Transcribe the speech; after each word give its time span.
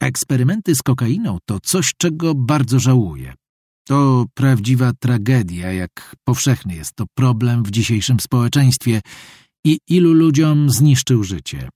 Eksperymenty 0.00 0.74
z 0.74 0.82
kokainą 0.82 1.38
to 1.44 1.58
coś, 1.62 1.92
czego 1.98 2.34
bardzo 2.34 2.78
żałuję. 2.78 3.34
To 3.88 4.26
prawdziwa 4.34 4.92
tragedia, 5.00 5.72
jak 5.72 6.16
powszechny 6.24 6.74
jest 6.74 6.94
to 6.94 7.04
problem 7.14 7.62
w 7.62 7.70
dzisiejszym 7.70 8.20
społeczeństwie 8.20 9.00
i 9.64 9.78
ilu 9.88 10.12
ludziom 10.12 10.70
zniszczył 10.70 11.24
życie. 11.24 11.68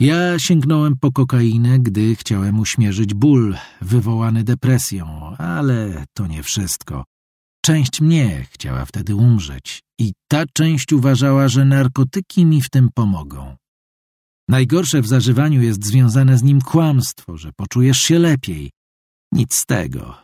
Ja 0.00 0.38
sięgnąłem 0.38 0.94
po 1.00 1.12
kokainę, 1.12 1.78
gdy 1.78 2.16
chciałem 2.16 2.60
uśmierzyć 2.60 3.14
ból 3.14 3.56
wywołany 3.80 4.44
depresją, 4.44 5.36
ale 5.36 6.04
to 6.16 6.26
nie 6.26 6.42
wszystko. 6.42 7.04
Część 7.64 8.00
mnie 8.00 8.46
chciała 8.50 8.84
wtedy 8.84 9.14
umrzeć 9.14 9.80
i 10.00 10.12
ta 10.28 10.44
część 10.54 10.92
uważała, 10.92 11.48
że 11.48 11.64
narkotyki 11.64 12.46
mi 12.46 12.62
w 12.62 12.70
tym 12.70 12.88
pomogą. 12.94 13.56
Najgorsze 14.48 15.02
w 15.02 15.06
zażywaniu 15.06 15.62
jest 15.62 15.84
związane 15.84 16.38
z 16.38 16.42
nim 16.42 16.60
kłamstwo, 16.60 17.36
że 17.36 17.50
poczujesz 17.56 17.98
się 17.98 18.18
lepiej. 18.18 18.70
Nic 19.32 19.54
z 19.54 19.66
tego. 19.66 20.14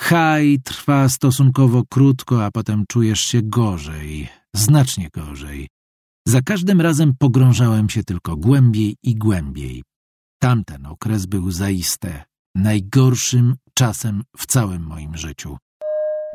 Haj 0.00 0.58
trwa 0.64 1.08
stosunkowo 1.08 1.82
krótko, 1.90 2.44
a 2.44 2.50
potem 2.50 2.84
czujesz 2.88 3.20
się 3.20 3.42
gorzej, 3.42 4.28
znacznie 4.56 5.08
gorzej. 5.14 5.68
Za 6.28 6.42
każdym 6.42 6.80
razem 6.80 7.12
pogrążałem 7.18 7.88
się 7.88 8.04
tylko 8.04 8.36
głębiej 8.36 8.96
i 9.02 9.14
głębiej. 9.14 9.82
Tamten 10.42 10.86
okres 10.86 11.26
był 11.26 11.50
zaiste 11.50 12.24
najgorszym 12.54 13.54
czasem 13.74 14.22
w 14.36 14.46
całym 14.46 14.82
moim 14.82 15.16
życiu. 15.16 15.56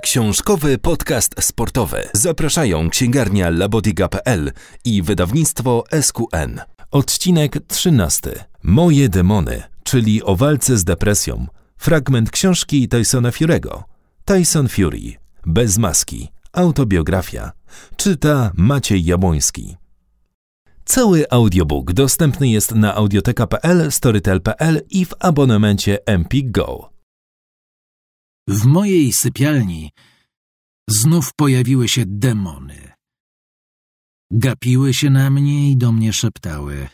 Książkowy 0.04 0.78
podcast 0.78 1.36
sportowy. 1.40 2.10
Zapraszają 2.14 2.90
księgarnia 2.90 3.50
labodiga.pl 3.50 4.52
i 4.86 5.02
wydawnictwo 5.02 5.84
SQN. 6.02 6.75
Odcinek 6.92 7.58
13. 7.68 8.46
Moje 8.64 9.10
demony, 9.10 9.64
czyli 9.84 10.24
o 10.24 10.36
walce 10.36 10.78
z 10.78 10.84
depresją. 10.84 11.48
Fragment 11.78 12.32
książki 12.32 12.88
Tysona 12.88 13.30
Fury'ego. 13.30 13.84
Tyson 14.26 14.68
Fury. 14.68 15.14
Bez 15.46 15.78
maski. 15.78 16.28
Autobiografia. 16.54 17.52
Czyta 17.98 18.52
Maciej 18.56 19.06
Jabłoński. 19.06 19.76
Cały 20.86 21.26
audiobook 21.30 21.94
dostępny 21.94 22.50
jest 22.50 22.76
na 22.76 22.96
audioteka.pl, 22.96 23.92
storytel.pl 23.92 24.82
i 24.90 25.06
w 25.06 25.14
abonamencie 25.20 26.06
Empik 26.06 26.52
Go. 26.52 26.90
W 28.48 28.66
mojej 28.66 29.14
sypialni 29.14 29.92
znów 30.90 31.34
pojawiły 31.36 31.88
się 31.88 32.04
demony. 32.06 32.95
Gapiły 34.32 34.94
się 34.94 35.10
na 35.10 35.30
mnie 35.30 35.72
i 35.72 35.78
do 35.78 35.92
mnie 35.92 36.14
szeptały. 36.14 36.88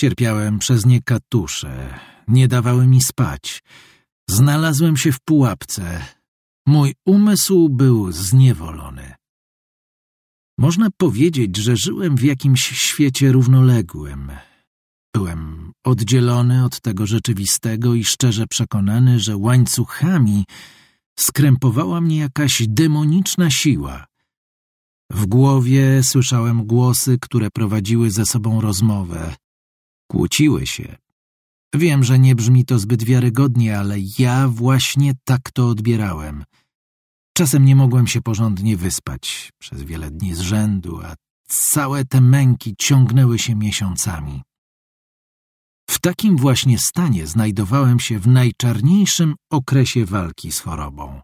Cierpiałem 0.00 0.58
przez 0.58 0.86
nie 0.86 1.02
katusze, 1.02 1.98
nie 2.28 2.48
dawały 2.48 2.86
mi 2.86 3.02
spać. 3.02 3.62
Znalazłem 4.30 4.96
się 4.96 5.12
w 5.12 5.20
pułapce. 5.20 6.04
Mój 6.66 6.94
umysł 7.06 7.68
był 7.68 8.12
zniewolony. 8.12 9.14
Można 10.58 10.88
powiedzieć, 10.96 11.56
że 11.56 11.76
żyłem 11.76 12.16
w 12.16 12.22
jakimś 12.22 12.60
świecie 12.60 13.32
równoległym. 13.32 14.30
Byłem 15.14 15.72
oddzielony 15.84 16.64
od 16.64 16.80
tego 16.80 17.06
rzeczywistego 17.06 17.94
i 17.94 18.04
szczerze 18.04 18.46
przekonany, 18.46 19.20
że 19.20 19.36
łańcuchami 19.36 20.44
skrępowała 21.18 22.00
mnie 22.00 22.16
jakaś 22.16 22.62
demoniczna 22.68 23.50
siła. 23.50 24.06
W 25.10 25.26
głowie 25.26 26.02
słyszałem 26.02 26.66
głosy, 26.66 27.18
które 27.20 27.50
prowadziły 27.50 28.10
ze 28.10 28.26
sobą 28.26 28.60
rozmowę. 28.60 29.34
Kłóciły 30.10 30.66
się. 30.66 30.96
Wiem, 31.74 32.04
że 32.04 32.18
nie 32.18 32.34
brzmi 32.34 32.64
to 32.64 32.78
zbyt 32.78 33.04
wiarygodnie, 33.04 33.78
ale 33.78 33.96
ja 34.18 34.48
właśnie 34.48 35.12
tak 35.24 35.50
to 35.50 35.68
odbierałem– 35.68 36.44
Czasem 37.36 37.64
nie 37.64 37.76
mogłem 37.76 38.06
się 38.06 38.22
porządnie 38.22 38.76
wyspać 38.76 39.52
przez 39.58 39.82
wiele 39.82 40.10
dni 40.10 40.34
z 40.34 40.40
rzędu, 40.40 41.00
a 41.04 41.14
całe 41.48 42.04
te 42.04 42.20
męki 42.20 42.74
ciągnęły 42.78 43.38
się 43.38 43.54
miesiącami. 43.54 44.42
W 45.90 45.98
takim 45.98 46.36
właśnie 46.36 46.78
stanie 46.78 47.26
znajdowałem 47.26 48.00
się 48.00 48.18
w 48.18 48.26
najczarniejszym 48.28 49.34
okresie 49.50 50.04
walki 50.04 50.52
z 50.52 50.60
chorobą. 50.60 51.20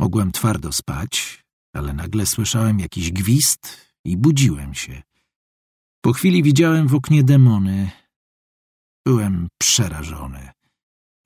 Mogłem 0.00 0.32
twardo 0.32 0.72
spać, 0.72 1.42
ale 1.74 1.92
nagle 1.92 2.26
słyszałem 2.26 2.80
jakiś 2.80 3.12
gwizd 3.12 3.88
i 4.04 4.16
budziłem 4.16 4.74
się. 4.74 5.02
Po 6.00 6.12
chwili 6.12 6.42
widziałem 6.42 6.88
w 6.88 6.94
oknie 6.94 7.24
demony. 7.24 7.90
Byłem 9.06 9.48
przerażony. 9.58 10.50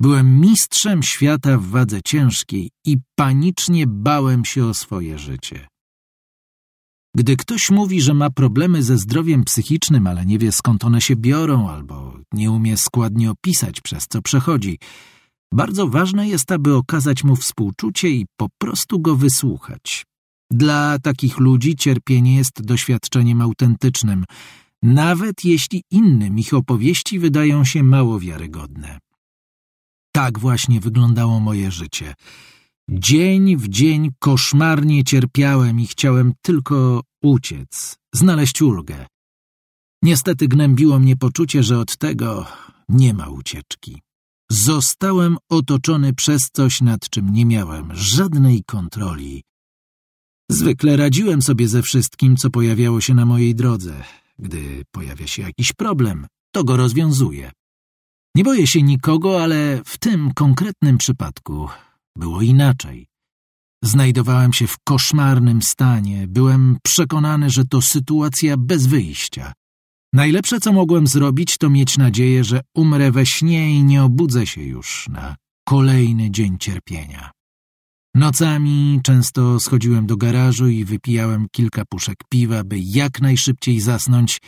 Byłem 0.02 0.41
mistrzem 0.41 1.02
świata 1.02 1.58
w 1.58 1.66
wadze 1.66 2.00
ciężkiej 2.02 2.70
i 2.86 2.97
panicznie 3.19 3.86
bałem 3.86 4.44
się 4.44 4.66
o 4.66 4.75
swoje 4.75 5.19
życie. 5.19 5.69
Gdy 7.16 7.36
ktoś 7.36 7.70
mówi, 7.70 8.00
że 8.00 8.14
ma 8.14 8.31
problemy 8.31 8.82
ze 8.82 8.98
zdrowiem 8.98 9.44
psychicznym, 9.44 10.06
ale 10.06 10.26
nie 10.26 10.38
wie 10.38 10.52
skąd 10.52 10.84
one 10.84 11.00
się 11.00 11.16
biorą 11.16 11.69
albo 11.69 12.19
nie 12.32 12.50
umie 12.50 12.76
składnie 12.76 13.31
opisać, 13.31 13.81
przez 13.81 14.06
co 14.08 14.22
przechodzi, 14.22 14.78
bardzo 15.54 15.88
ważne 15.88 16.28
jest, 16.28 16.52
aby 16.52 16.75
okazać 16.75 17.25
mu 17.25 17.36
współczucie 17.36 18.10
i 18.10 18.26
po 18.36 18.48
prostu 18.58 19.00
go 19.00 19.16
wysłuchać. 19.16 20.04
Dla 20.52 20.98
takich 20.98 21.38
ludzi 21.38 21.76
cierpienie 21.76 22.36
jest 22.36 22.62
doświadczeniem 22.62 23.40
autentycznym, 23.40 24.24
nawet 24.82 25.44
jeśli 25.44 25.82
innym 25.90 26.38
ich 26.38 26.54
opowieści 26.54 27.18
wydają 27.18 27.64
się 27.64 27.82
mało 27.82 28.20
wiarygodne. 28.20 28.98
Tak 30.12 30.38
właśnie 30.38 30.80
wyglądało 30.80 31.40
moje 31.40 31.70
życie. 31.70 32.14
Dzień 32.90 33.56
w 33.56 33.68
dzień 33.68 34.10
koszmarnie 34.18 35.04
cierpiałem 35.04 35.80
i 35.80 35.86
chciałem 35.86 36.32
tylko 36.42 37.00
uciec, 37.22 37.96
znaleźć 38.14 38.62
ulgę. 38.62 39.06
Niestety 40.02 40.48
gnębiło 40.48 40.98
mnie 40.98 41.16
poczucie, 41.16 41.62
że 41.62 41.78
od 41.78 41.96
tego 41.96 42.46
nie 42.88 43.14
ma 43.14 43.28
ucieczki. 43.28 44.02
Zostałem 44.50 45.36
otoczony 45.48 46.14
przez 46.14 46.42
coś, 46.52 46.80
nad 46.80 47.08
czym 47.10 47.32
nie 47.32 47.46
miałem 47.46 47.90
żadnej 47.94 48.62
kontroli. 48.66 49.42
Zwykle 50.52 50.96
radziłem 50.96 51.42
sobie 51.42 51.68
ze 51.68 51.82
wszystkim, 51.82 52.36
co 52.36 52.50
pojawiało 52.50 53.00
się 53.00 53.14
na 53.14 53.26
mojej 53.26 53.54
drodze. 53.54 54.04
Gdy 54.38 54.82
pojawia 54.90 55.26
się 55.26 55.42
jakiś 55.42 55.72
problem, 55.72 56.26
to 56.54 56.64
go 56.64 56.76
rozwiązuję. 56.76 57.50
Nie 58.34 58.44
boję 58.44 58.66
się 58.66 58.82
nikogo, 58.82 59.42
ale 59.42 59.82
w 59.84 59.98
tym 59.98 60.34
konkretnym 60.34 60.98
przypadku 60.98 61.68
było 62.16 62.42
inaczej. 62.42 63.06
Znajdowałem 63.84 64.52
się 64.52 64.66
w 64.66 64.76
koszmarnym 64.84 65.62
stanie, 65.62 66.28
byłem 66.28 66.78
przekonany, 66.82 67.50
że 67.50 67.64
to 67.64 67.82
sytuacja 67.82 68.56
bez 68.56 68.86
wyjścia. 68.86 69.52
Najlepsze, 70.12 70.60
co 70.60 70.72
mogłem 70.72 71.06
zrobić, 71.06 71.58
to 71.58 71.70
mieć 71.70 71.98
nadzieję, 71.98 72.44
że 72.44 72.60
umrę 72.76 73.12
we 73.12 73.26
śnie 73.26 73.74
i 73.74 73.84
nie 73.84 74.02
obudzę 74.02 74.46
się 74.46 74.62
już 74.62 75.08
na 75.08 75.36
kolejny 75.69 76.30
dzień 76.30 76.58
cierpienia. 76.58 77.30
Nocami 78.14 79.00
często 79.02 79.60
schodziłem 79.60 80.06
do 80.06 80.16
garażu 80.16 80.68
i 80.68 80.84
wypijałem 80.84 81.46
kilka 81.52 81.84
puszek 81.84 82.18
piwa, 82.28 82.64
by 82.64 82.78
jak 82.78 83.20
najszybciej 83.20 83.80
zasnąć 83.80 84.40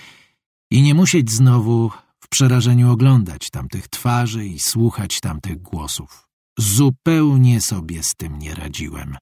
i 0.70 0.82
nie 0.82 0.94
musieć 0.94 1.30
znowu 1.30 1.90
w 2.20 2.28
przerażeniu 2.28 2.90
oglądać 2.90 3.50
tamtych 3.50 3.88
twarzy 3.88 4.46
i 4.46 4.58
słuchać 4.58 5.20
tamtych 5.20 5.62
głosów. 5.62 6.28
Zupełnie 6.58 7.60
sobie 7.60 8.02
z 8.02 8.14
tym 8.14 8.38
nie 8.38 8.54
radziłem. 8.54 9.16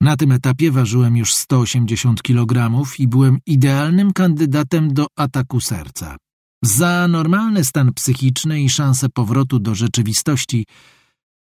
Na 0.00 0.16
tym 0.16 0.32
etapie 0.32 0.70
ważyłem 0.70 1.16
już 1.16 1.34
180 1.34 2.22
kg 2.22 2.82
i 2.98 3.08
byłem 3.08 3.38
idealnym 3.46 4.12
kandydatem 4.12 4.94
do 4.94 5.06
ataku 5.16 5.60
serca. 5.60 6.16
Za 6.64 7.08
normalny 7.08 7.64
stan 7.64 7.92
psychiczny 7.92 8.62
i 8.62 8.68
szansę 8.68 9.08
powrotu 9.08 9.58
do 9.58 9.74
rzeczywistości 9.74 10.64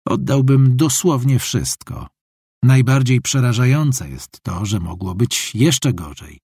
oddałbym 0.07 0.77
dosłownie 0.77 1.39
wszystko. 1.39 2.07
Najbardziej 2.63 3.21
przerażające 3.21 4.09
jest 4.09 4.42
to, 4.44 4.65
że 4.65 4.80
mogło 4.80 5.15
być 5.15 5.56
jeszcze 5.56 5.94
gorzej. 5.94 6.39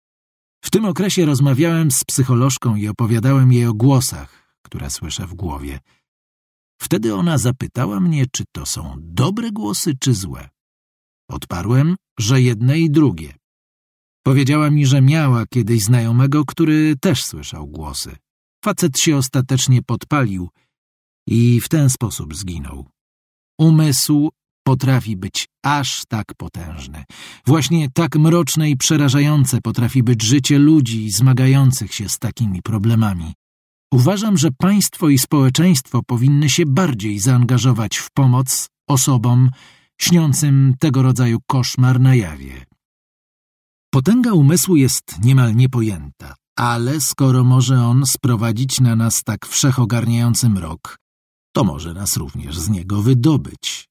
W 0.64 0.70
tym 0.70 0.86
okresie 0.86 1.26
rozmawiałem 1.26 1.92
z 1.92 2.04
psycholożką 2.04 2.76
i 2.76 2.88
opowiadałem 2.88 3.54
jej 3.54 3.66
o 3.66 3.74
głosach, 3.74 4.58
które 4.62 4.90
słyszę 4.90 5.28
w 5.28 5.34
głowie. 5.34 5.80
Wtedy 6.82 7.16
ona 7.16 7.38
zapytała 7.38 8.00
mnie, 8.00 8.26
czy 8.32 8.44
to 8.52 8.66
są 8.66 8.96
dobre 9.00 9.52
głosy, 9.52 9.94
czy 10.00 10.14
złe. 10.14 10.50
Odparłem, 11.30 11.96
że 12.20 12.42
jedne 12.42 12.80
i 12.80 12.92
drugie. 12.92 13.36
Powiedziała 14.26 14.70
mi, 14.70 14.86
że 14.86 15.02
miała 15.02 15.46
kiedyś 15.46 15.84
znajomego, 15.84 16.46
który 16.46 16.96
też 17.02 17.26
słyszał 17.26 17.68
głosy. 17.68 18.16
Facet 18.64 19.00
się 19.00 19.18
ostatecznie 19.18 19.82
podpalił 19.82 20.50
i 21.28 21.62
w 21.62 21.70
ten 21.70 21.90
sposób 21.90 22.36
zginął. 22.36 22.95
Umysł 23.60 24.30
potrafi 24.64 25.18
być 25.18 25.48
aż 25.64 26.04
tak 26.08 26.26
potężny. 26.38 27.04
Właśnie 27.48 27.90
tak 27.94 28.16
mroczne 28.16 28.70
i 28.70 28.78
przerażające 28.78 29.62
potrafi 29.62 30.04
być 30.04 30.24
życie 30.24 30.60
ludzi 30.60 31.12
zmagających 31.12 31.94
się 31.94 32.10
z 32.10 32.20
takimi 32.20 32.62
problemami. 32.62 33.34
Uważam, 33.94 34.38
że 34.38 34.50
państwo 34.58 35.10
i 35.10 35.18
społeczeństwo 35.18 36.02
powinny 36.08 36.50
się 36.50 36.66
bardziej 36.66 37.20
zaangażować 37.20 37.98
w 37.98 38.12
pomoc 38.12 38.68
osobom 38.90 39.50
śniącym 40.02 40.74
tego 40.80 41.02
rodzaju 41.02 41.40
koszmar 41.48 42.00
na 42.00 42.16
jawie. 42.16 42.66
Potęga 43.94 44.34
umysłu 44.34 44.76
jest 44.76 45.24
niemal 45.24 45.56
niepojęta, 45.56 46.36
ale 46.58 47.02
skoro 47.02 47.44
może 47.44 47.86
on 47.86 48.06
sprowadzić 48.06 48.80
na 48.80 48.96
nas 48.96 49.24
tak 49.24 49.46
wszechogarniający 49.46 50.50
mrok, 50.50 50.98
to 51.56 51.64
może 51.64 51.94
nas 51.94 52.18
również 52.18 52.60
z 52.60 52.70
niego 52.70 53.02
wydobyć. 53.02 53.90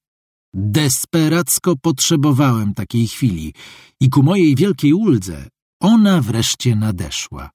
Desperacko 0.53 1.75
potrzebowałem 1.75 2.73
takiej 2.73 3.07
chwili 3.07 3.53
i 4.01 4.09
ku 4.09 4.23
mojej 4.23 4.55
wielkiej 4.55 4.93
uldze 4.93 5.47
ona 5.81 6.21
wreszcie 6.21 6.75
nadeszła. 6.75 7.49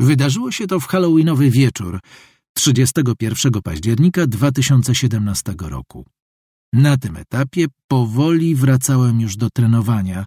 Wydarzyło 0.00 0.52
się 0.52 0.66
to 0.66 0.80
w 0.80 0.86
halloweenowy 0.86 1.50
wieczór 1.50 2.00
31 2.52 3.62
października 3.62 4.26
2017 4.26 5.54
roku. 5.58 6.06
Na 6.72 6.96
tym 6.96 7.16
etapie 7.16 7.66
powoli 7.88 8.54
wracałem 8.54 9.20
już 9.20 9.36
do 9.36 9.50
trenowania, 9.50 10.24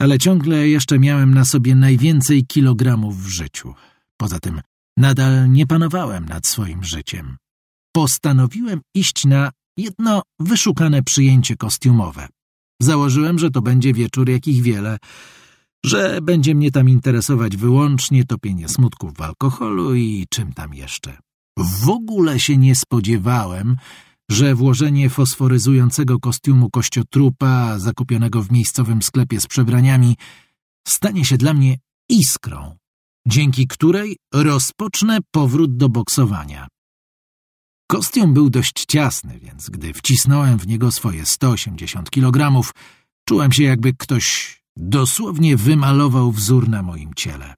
ale 0.00 0.18
ciągle 0.18 0.68
jeszcze 0.68 0.98
miałem 0.98 1.34
na 1.34 1.44
sobie 1.44 1.74
najwięcej 1.74 2.46
kilogramów 2.46 3.24
w 3.24 3.28
życiu. 3.28 3.74
Poza 4.16 4.40
tym 4.40 4.60
nadal 4.96 5.50
nie 5.50 5.66
panowałem 5.66 6.26
nad 6.26 6.46
swoim 6.46 6.84
życiem. 6.84 7.36
Postanowiłem 7.96 8.80
iść 8.94 9.24
na 9.24 9.50
jedno 9.76 10.22
wyszukane 10.40 11.02
przyjęcie 11.02 11.56
kostiumowe. 11.56 12.28
Założyłem, 12.82 13.38
że 13.38 13.50
to 13.50 13.62
będzie 13.62 13.92
wieczór 13.92 14.28
jakich 14.28 14.62
wiele, 14.62 14.98
że 15.84 16.18
będzie 16.22 16.54
mnie 16.54 16.70
tam 16.70 16.88
interesować 16.88 17.56
wyłącznie 17.56 18.24
topienie 18.24 18.68
smutków 18.68 19.14
w 19.14 19.20
alkoholu 19.20 19.94
i 19.94 20.26
czym 20.30 20.52
tam 20.52 20.74
jeszcze. 20.74 21.18
W 21.58 21.88
ogóle 21.88 22.40
się 22.40 22.56
nie 22.56 22.74
spodziewałem, 22.74 23.76
że 24.30 24.54
włożenie 24.54 25.10
fosforyzującego 25.10 26.20
kostiumu 26.20 26.70
kościotrupa 26.70 27.78
zakupionego 27.78 28.42
w 28.42 28.50
miejscowym 28.50 29.02
sklepie 29.02 29.40
z 29.40 29.46
przebraniami 29.46 30.16
stanie 30.88 31.24
się 31.24 31.36
dla 31.36 31.54
mnie 31.54 31.78
iskrą, 32.10 32.76
dzięki 33.28 33.66
której 33.66 34.16
rozpocznę 34.34 35.18
powrót 35.30 35.76
do 35.76 35.88
boksowania. 35.88 36.68
Kostium 37.86 38.34
był 38.34 38.50
dość 38.50 38.84
ciasny, 38.86 39.38
więc 39.38 39.70
gdy 39.70 39.92
wcisnąłem 39.92 40.58
w 40.58 40.66
niego 40.66 40.92
swoje 40.92 41.26
180 41.26 42.10
kg, 42.10 42.62
czułem 43.28 43.52
się 43.52 43.62
jakby 43.62 43.92
ktoś 43.94 44.56
dosłownie 44.76 45.56
wymalował 45.56 46.32
wzór 46.32 46.68
na 46.68 46.82
moim 46.82 47.14
ciele. 47.14 47.54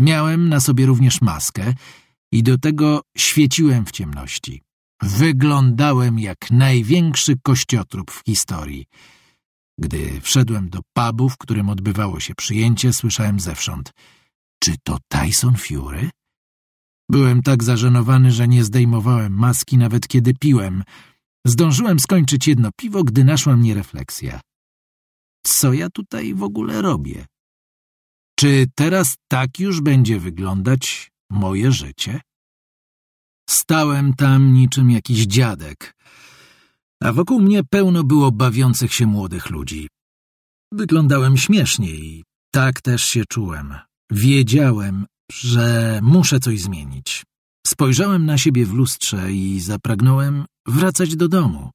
Miałem 0.00 0.48
na 0.48 0.60
sobie 0.60 0.86
również 0.86 1.20
maskę 1.20 1.74
i 2.32 2.42
do 2.42 2.58
tego 2.58 3.02
świeciłem 3.16 3.86
w 3.86 3.90
ciemności. 3.90 4.62
Wyglądałem 5.02 6.18
jak 6.18 6.50
największy 6.50 7.34
kościotrup 7.42 8.10
w 8.10 8.22
historii. 8.26 8.86
Gdy 9.78 10.20
wszedłem 10.20 10.68
do 10.68 10.80
pubu, 10.92 11.28
w 11.28 11.36
którym 11.38 11.68
odbywało 11.68 12.20
się 12.20 12.34
przyjęcie, 12.34 12.92
słyszałem 12.92 13.40
zewsząd— 13.40 13.92
czy 14.66 14.74
to 14.82 14.98
Tyson 15.08 15.56
Fury? 15.56 16.10
Byłem 17.10 17.42
tak 17.42 17.64
zażenowany, 17.64 18.32
że 18.32 18.48
nie 18.48 18.64
zdejmowałem 18.64 19.32
maski 19.32 19.78
nawet 19.78 20.08
kiedy 20.08 20.34
piłem. 20.34 20.82
Zdążyłem 21.46 22.00
skończyć 22.00 22.46
jedno 22.46 22.70
piwo, 22.76 23.04
gdy 23.04 23.24
naszła 23.24 23.56
mnie 23.56 23.74
refleksja. 23.74 24.40
Co 25.46 25.72
ja 25.72 25.90
tutaj 25.90 26.34
w 26.34 26.42
ogóle 26.42 26.82
robię? 26.82 27.26
Czy 28.38 28.66
teraz 28.74 29.16
tak 29.28 29.58
już 29.58 29.80
będzie 29.80 30.20
wyglądać 30.20 31.10
moje 31.30 31.72
życie? 31.72 32.20
Stałem 33.50 34.14
tam 34.14 34.52
niczym 34.52 34.90
jakiś 34.90 35.26
dziadek, 35.26 35.94
a 37.02 37.12
wokół 37.12 37.40
mnie 37.40 37.64
pełno 37.64 38.04
było 38.04 38.32
bawiących 38.32 38.94
się 38.94 39.06
młodych 39.06 39.50
ludzi. 39.50 39.88
Wyglądałem 40.72 41.36
śmiesznie 41.36 41.90
i 41.90 42.24
tak 42.50 42.80
też 42.80 43.02
się 43.02 43.24
czułem. 43.28 43.74
Wiedziałem, 44.10 45.06
że 45.32 46.00
muszę 46.02 46.40
coś 46.40 46.60
zmienić. 46.60 47.24
Spojrzałem 47.66 48.26
na 48.26 48.38
siebie 48.38 48.66
w 48.66 48.72
lustrze 48.72 49.32
i 49.32 49.60
zapragnąłem 49.60 50.44
wracać 50.66 51.16
do 51.16 51.28
domu. 51.28 51.70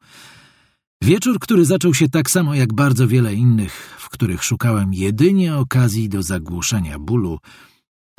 Wieczór, 1.04 1.40
który 1.40 1.66
zaczął 1.66 1.94
się 1.94 2.10
tak 2.10 2.32
samo 2.32 2.56
jak 2.56 2.74
bardzo 2.74 3.08
wiele 3.08 3.34
innych, 3.34 3.98
w 4.00 4.10
których 4.10 4.44
szukałem 4.44 4.94
jedynie 4.94 5.56
okazji 5.56 6.10
do 6.10 6.24
zagłuszenia 6.24 7.00
bólu, 7.00 7.40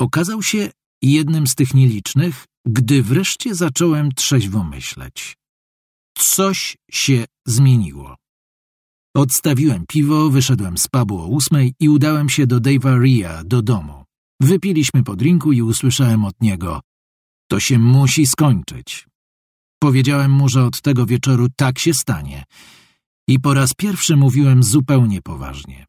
okazał 0.00 0.42
się 0.42 0.70
jednym 1.02 1.46
z 1.46 1.54
tych 1.54 1.74
nielicznych, 1.74 2.44
gdy 2.66 3.02
wreszcie 3.02 3.54
zacząłem 3.54 4.12
trzeźwo 4.12 4.64
myśleć. 4.64 5.36
Coś 6.18 6.76
się 6.90 7.24
zmieniło. 7.46 8.16
Odstawiłem 9.16 9.84
piwo, 9.88 10.30
wyszedłem 10.30 10.78
z 10.78 10.88
pubu 10.88 11.18
o 11.18 11.26
ósmej 11.26 11.74
i 11.80 11.88
udałem 11.88 12.28
się 12.28 12.46
do 12.46 12.60
Dave'a 12.60 13.02
Ria, 13.02 13.44
do 13.44 13.62
domu. 13.62 14.01
Wypiliśmy 14.40 15.04
po 15.04 15.16
drinku 15.16 15.52
i 15.52 15.62
usłyszałem 15.62 16.24
od 16.24 16.40
niego— 16.40 16.80
to 17.52 17.60
się 17.60 17.78
musi 17.78 18.26
skończyć. 18.26 19.06
Powiedziałem 19.82 20.30
mu, 20.30 20.48
że 20.48 20.64
od 20.64 20.80
tego 20.80 21.06
wieczoru 21.06 21.46
tak 21.56 21.78
się 21.78 21.94
stanie. 21.94 22.44
I 23.28 23.40
po 23.40 23.54
raz 23.54 23.74
pierwszy 23.74 24.16
mówiłem 24.16 24.62
zupełnie 24.62 25.22
poważnie. 25.22 25.86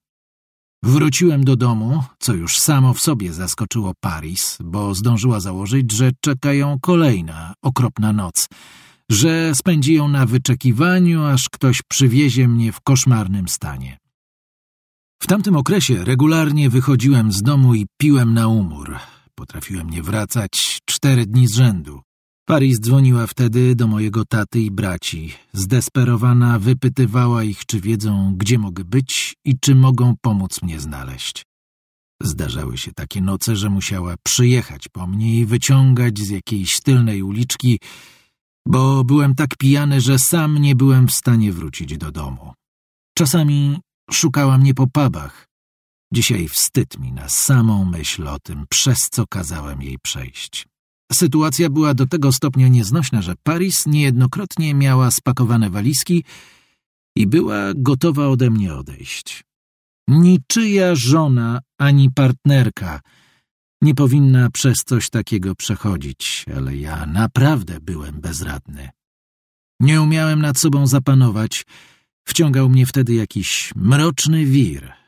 Wróciłem 0.83 1.43
do 1.43 1.55
domu, 1.55 2.03
co 2.19 2.33
już 2.33 2.59
samo 2.59 2.93
w 2.93 2.99
sobie 2.99 3.33
zaskoczyło 3.33 3.93
Paris, 3.99 4.57
bo 4.63 4.95
zdążyła 4.95 5.39
założyć, 5.39 5.91
że 5.91 6.11
czeka 6.21 6.53
ją 6.53 6.77
kolejna 6.81 7.53
okropna 7.61 8.13
noc, 8.13 8.47
że 9.11 9.55
spędzi 9.55 9.93
ją 9.93 10.07
na 10.07 10.25
wyczekiwaniu, 10.25 11.23
aż 11.23 11.49
ktoś 11.49 11.81
przywiezie 11.81 12.47
mnie 12.47 12.71
w 12.71 12.81
koszmarnym 12.81 13.47
stanie. 13.47 14.02
W 15.23 15.27
tamtym 15.27 15.55
okresie 15.55 16.05
regularnie 16.05 16.69
wychodziłem 16.69 17.31
z 17.31 17.41
domu 17.41 17.75
i 17.75 17.85
piłem 17.97 18.33
na 18.33 18.47
umór. 18.47 18.95
Potrafiłem 19.35 19.89
nie 19.89 20.03
wracać 20.03 20.81
cztery 20.85 21.25
dni 21.25 21.47
z 21.47 21.55
rzędu. 21.55 22.01
Paris 22.45 22.79
dzwoniła 22.79 23.27
wtedy 23.27 23.75
do 23.75 23.87
mojego 23.87 24.25
taty 24.25 24.61
i 24.61 24.71
braci. 24.71 25.33
Zdesperowana 25.53 26.59
wypytywała 26.59 27.43
ich, 27.43 27.65
czy 27.65 27.79
wiedzą, 27.79 28.33
gdzie 28.37 28.57
mogę 28.59 28.83
być 28.83 29.35
i 29.45 29.59
czy 29.59 29.75
mogą 29.75 30.15
pomóc 30.21 30.61
mnie 30.61 30.79
znaleźć. 30.79 31.43
Zdarzały 32.21 32.77
się 32.77 32.91
takie 32.91 33.21
noce, 33.21 33.55
że 33.55 33.69
musiała 33.69 34.15
przyjechać 34.23 34.87
po 34.87 35.07
mnie 35.07 35.39
i 35.39 35.45
wyciągać 35.45 36.19
z 36.19 36.29
jakiejś 36.29 36.81
tylnej 36.81 37.23
uliczki, 37.23 37.79
bo 38.67 39.03
byłem 39.03 39.35
tak 39.35 39.57
pijany, 39.57 40.01
że 40.01 40.19
sam 40.19 40.57
nie 40.57 40.75
byłem 40.75 41.07
w 41.07 41.13
stanie 41.13 41.53
wrócić 41.53 41.97
do 41.97 42.11
domu. 42.11 42.53
Czasami 43.17 43.79
szukała 44.11 44.57
mnie 44.57 44.73
po 44.73 44.87
pubach. 44.87 45.47
Dzisiaj 46.13 46.47
wstyd 46.47 46.99
mi 46.99 47.11
na 47.11 47.29
samą 47.29 47.85
myśl 47.85 48.27
o 48.27 48.39
tym, 48.39 48.65
przez 48.69 48.97
co 49.11 49.27
kazałem 49.27 49.81
jej 49.81 49.99
przejść. 49.99 50.67
Sytuacja 51.11 51.69
była 51.69 51.93
do 51.93 52.07
tego 52.07 52.31
stopnia 52.31 52.67
nieznośna, 52.67 53.21
że 53.21 53.33
Paris 53.43 53.85
niejednokrotnie 53.85 54.73
miała 54.73 55.11
spakowane 55.11 55.69
walizki 55.69 56.23
i 57.15 57.27
była 57.27 57.73
gotowa 57.75 58.27
ode 58.27 58.49
mnie 58.49 58.73
odejść. 58.75 59.43
Niczyja 60.07 60.95
żona 60.95 61.59
ani 61.77 62.11
partnerka 62.11 62.99
nie 63.81 63.95
powinna 63.95 64.49
przez 64.49 64.83
coś 64.83 65.09
takiego 65.09 65.55
przechodzić, 65.55 66.45
ale 66.57 66.77
ja 66.77 67.05
naprawdę 67.05 67.79
byłem 67.79 68.21
bezradny. 68.21 68.89
Nie 69.79 70.01
umiałem 70.01 70.41
nad 70.41 70.59
sobą 70.59 70.87
zapanować, 70.87 71.65
wciągał 72.25 72.69
mnie 72.69 72.85
wtedy 72.85 73.13
jakiś 73.13 73.73
mroczny 73.75 74.45
wir– 74.45 74.93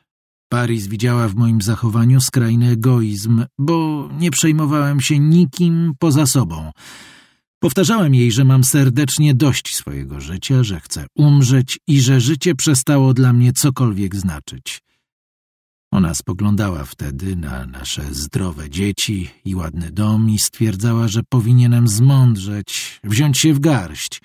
Paris 0.48 0.86
widziała 0.86 1.28
w 1.28 1.34
moim 1.34 1.62
zachowaniu 1.62 2.20
skrajny 2.20 2.70
egoizm, 2.70 3.44
bo 3.58 4.08
nie 4.18 4.30
przejmowałem 4.30 5.00
się 5.00 5.18
nikim 5.18 5.92
poza 5.98 6.26
sobą. 6.26 6.70
Powtarzałem 7.58 8.14
jej, 8.14 8.32
że 8.32 8.44
mam 8.44 8.64
serdecznie 8.64 9.34
dość 9.34 9.76
swojego 9.76 10.20
życia, 10.20 10.62
że 10.62 10.80
chcę 10.80 11.06
umrzeć 11.16 11.78
i 11.86 12.00
że 12.00 12.20
życie 12.20 12.54
przestało 12.54 13.14
dla 13.14 13.32
mnie 13.32 13.52
cokolwiek 13.52 14.16
znaczyć. 14.16 14.82
Ona 15.92 16.14
spoglądała 16.14 16.84
wtedy 16.84 17.36
na 17.36 17.66
nasze 17.66 18.14
zdrowe 18.14 18.70
dzieci 18.70 19.30
i 19.44 19.54
ładny 19.54 19.90
dom 19.90 20.30
i 20.30 20.38
stwierdzała, 20.38 21.08
że 21.08 21.20
powinienem 21.28 21.88
zmądrzeć, 21.88 23.00
wziąć 23.04 23.38
się 23.38 23.54
w 23.54 23.60
garść. 23.60 24.20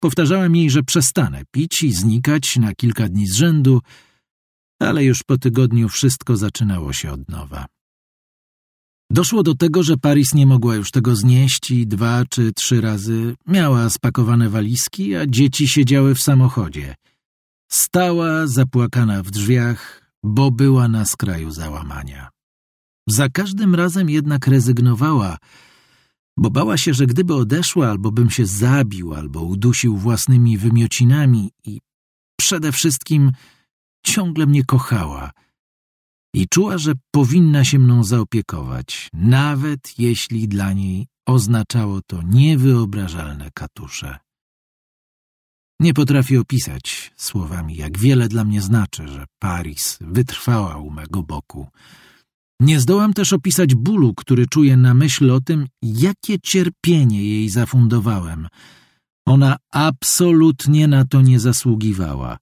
Powtarzałem 0.00 0.56
jej, 0.56 0.70
że 0.70 0.82
przestanę 0.82 1.42
pić 1.50 1.82
i 1.82 1.92
znikać 1.92 2.56
na 2.56 2.74
kilka 2.74 3.08
dni 3.08 3.26
z 3.26 3.34
rzędu, 3.34 3.80
ale 4.80 5.04
już 5.04 5.22
po 5.22 5.38
tygodniu 5.38 5.88
wszystko 5.88 6.36
zaczynało 6.36 6.92
się 6.92 7.12
od 7.12 7.28
nowa. 7.28 7.66
Doszło 9.12 9.42
do 9.42 9.54
tego, 9.54 9.82
że 9.82 9.96
Paris 9.96 10.34
nie 10.34 10.46
mogła 10.46 10.74
już 10.74 10.90
tego 10.90 11.16
znieść 11.16 11.70
i 11.70 11.86
dwa 11.86 12.24
czy 12.30 12.52
trzy 12.52 12.80
razy 12.80 13.34
miała 13.46 13.90
spakowane 13.90 14.48
walizki, 14.48 15.16
a 15.16 15.26
dzieci 15.26 15.68
siedziały 15.68 16.14
w 16.14 16.22
samochodzie. 16.22 16.94
Stała 17.72 18.46
zapłakana 18.46 19.22
w 19.22 19.30
drzwiach, 19.30 20.12
bo 20.22 20.50
była 20.50 20.88
na 20.88 21.04
skraju 21.04 21.50
załamania. 21.50 22.28
Za 23.08 23.28
każdym 23.28 23.74
razem 23.74 24.10
jednak 24.10 24.46
rezygnowała, 24.46 25.36
bo 26.40 26.50
bała 26.50 26.76
się, 26.76 26.94
że 26.94 27.06
gdyby 27.06 27.34
odeszła, 27.34 27.90
albo 27.90 28.12
bym 28.12 28.30
się 28.30 28.46
zabił, 28.46 29.14
albo 29.14 29.42
udusił 29.42 29.96
własnymi 29.96 30.58
wymiocinami 30.58 31.50
i 31.64 31.80
przede 32.38 32.72
wszystkim 32.72 33.32
ciągle 34.06 34.46
mnie 34.46 34.64
kochała 34.64 35.30
i 36.34 36.48
czuła, 36.48 36.78
że 36.78 36.92
powinna 37.10 37.64
się 37.64 37.78
mną 37.78 38.04
zaopiekować, 38.04 39.08
nawet 39.12 39.98
jeśli 39.98 40.48
dla 40.48 40.72
niej 40.72 41.06
oznaczało 41.26 42.00
to 42.06 42.22
niewyobrażalne 42.22 43.50
katusze. 43.54 44.18
Nie 45.80 45.94
potrafię 45.94 46.40
opisać 46.40 47.12
słowami, 47.16 47.76
jak 47.76 47.98
wiele 47.98 48.28
dla 48.28 48.44
mnie 48.44 48.62
znaczy, 48.62 49.08
że 49.08 49.24
Paris 49.38 49.98
wytrwała 50.00 50.76
u 50.76 50.90
mego 50.90 51.22
boku. 51.22 51.68
Nie 52.60 52.80
zdołam 52.80 53.12
też 53.12 53.32
opisać 53.32 53.74
bólu, 53.74 54.14
który 54.14 54.46
czuję 54.46 54.76
na 54.76 54.94
myśl 54.94 55.30
o 55.30 55.40
tym, 55.40 55.66
jakie 55.82 56.38
cierpienie 56.38 57.24
jej 57.24 57.48
zafundowałem. 57.48 58.48
Ona 59.26 59.56
absolutnie 59.72 60.88
na 60.88 61.04
to 61.04 61.20
nie 61.20 61.40
zasługiwała. 61.40 62.38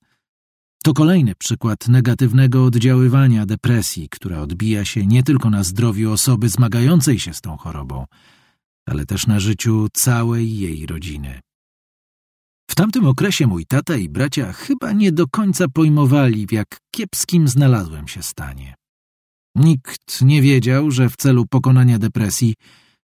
To 0.84 0.92
kolejny 0.92 1.34
przykład 1.34 1.88
negatywnego 1.88 2.64
oddziaływania 2.64 3.46
depresji, 3.46 4.08
która 4.08 4.40
odbija 4.40 4.84
się 4.84 5.06
nie 5.06 5.22
tylko 5.22 5.50
na 5.50 5.64
zdrowiu 5.64 6.12
osoby 6.12 6.48
zmagającej 6.48 7.18
się 7.18 7.34
z 7.34 7.40
tą 7.40 7.56
chorobą, 7.56 8.06
ale 8.86 9.06
też 9.06 9.26
na 9.26 9.40
życiu 9.40 9.86
całej 9.92 10.58
jej 10.58 10.86
rodziny. 10.86 11.40
W 12.70 12.74
tamtym 12.74 13.06
okresie 13.06 13.46
mój 13.46 13.66
tata 13.66 13.96
i 13.96 14.08
bracia 14.08 14.52
chyba 14.52 14.92
nie 14.92 15.12
do 15.12 15.26
końca 15.26 15.68
pojmowali, 15.68 16.46
w 16.46 16.52
jak 16.52 16.80
kiepskim 16.90 17.48
znalazłem 17.48 18.08
się 18.08 18.22
stanie. 18.22 18.77
Nikt 19.54 20.22
nie 20.22 20.42
wiedział, 20.42 20.90
że 20.90 21.08
w 21.08 21.16
celu 21.16 21.46
pokonania 21.46 21.98
depresji 21.98 22.54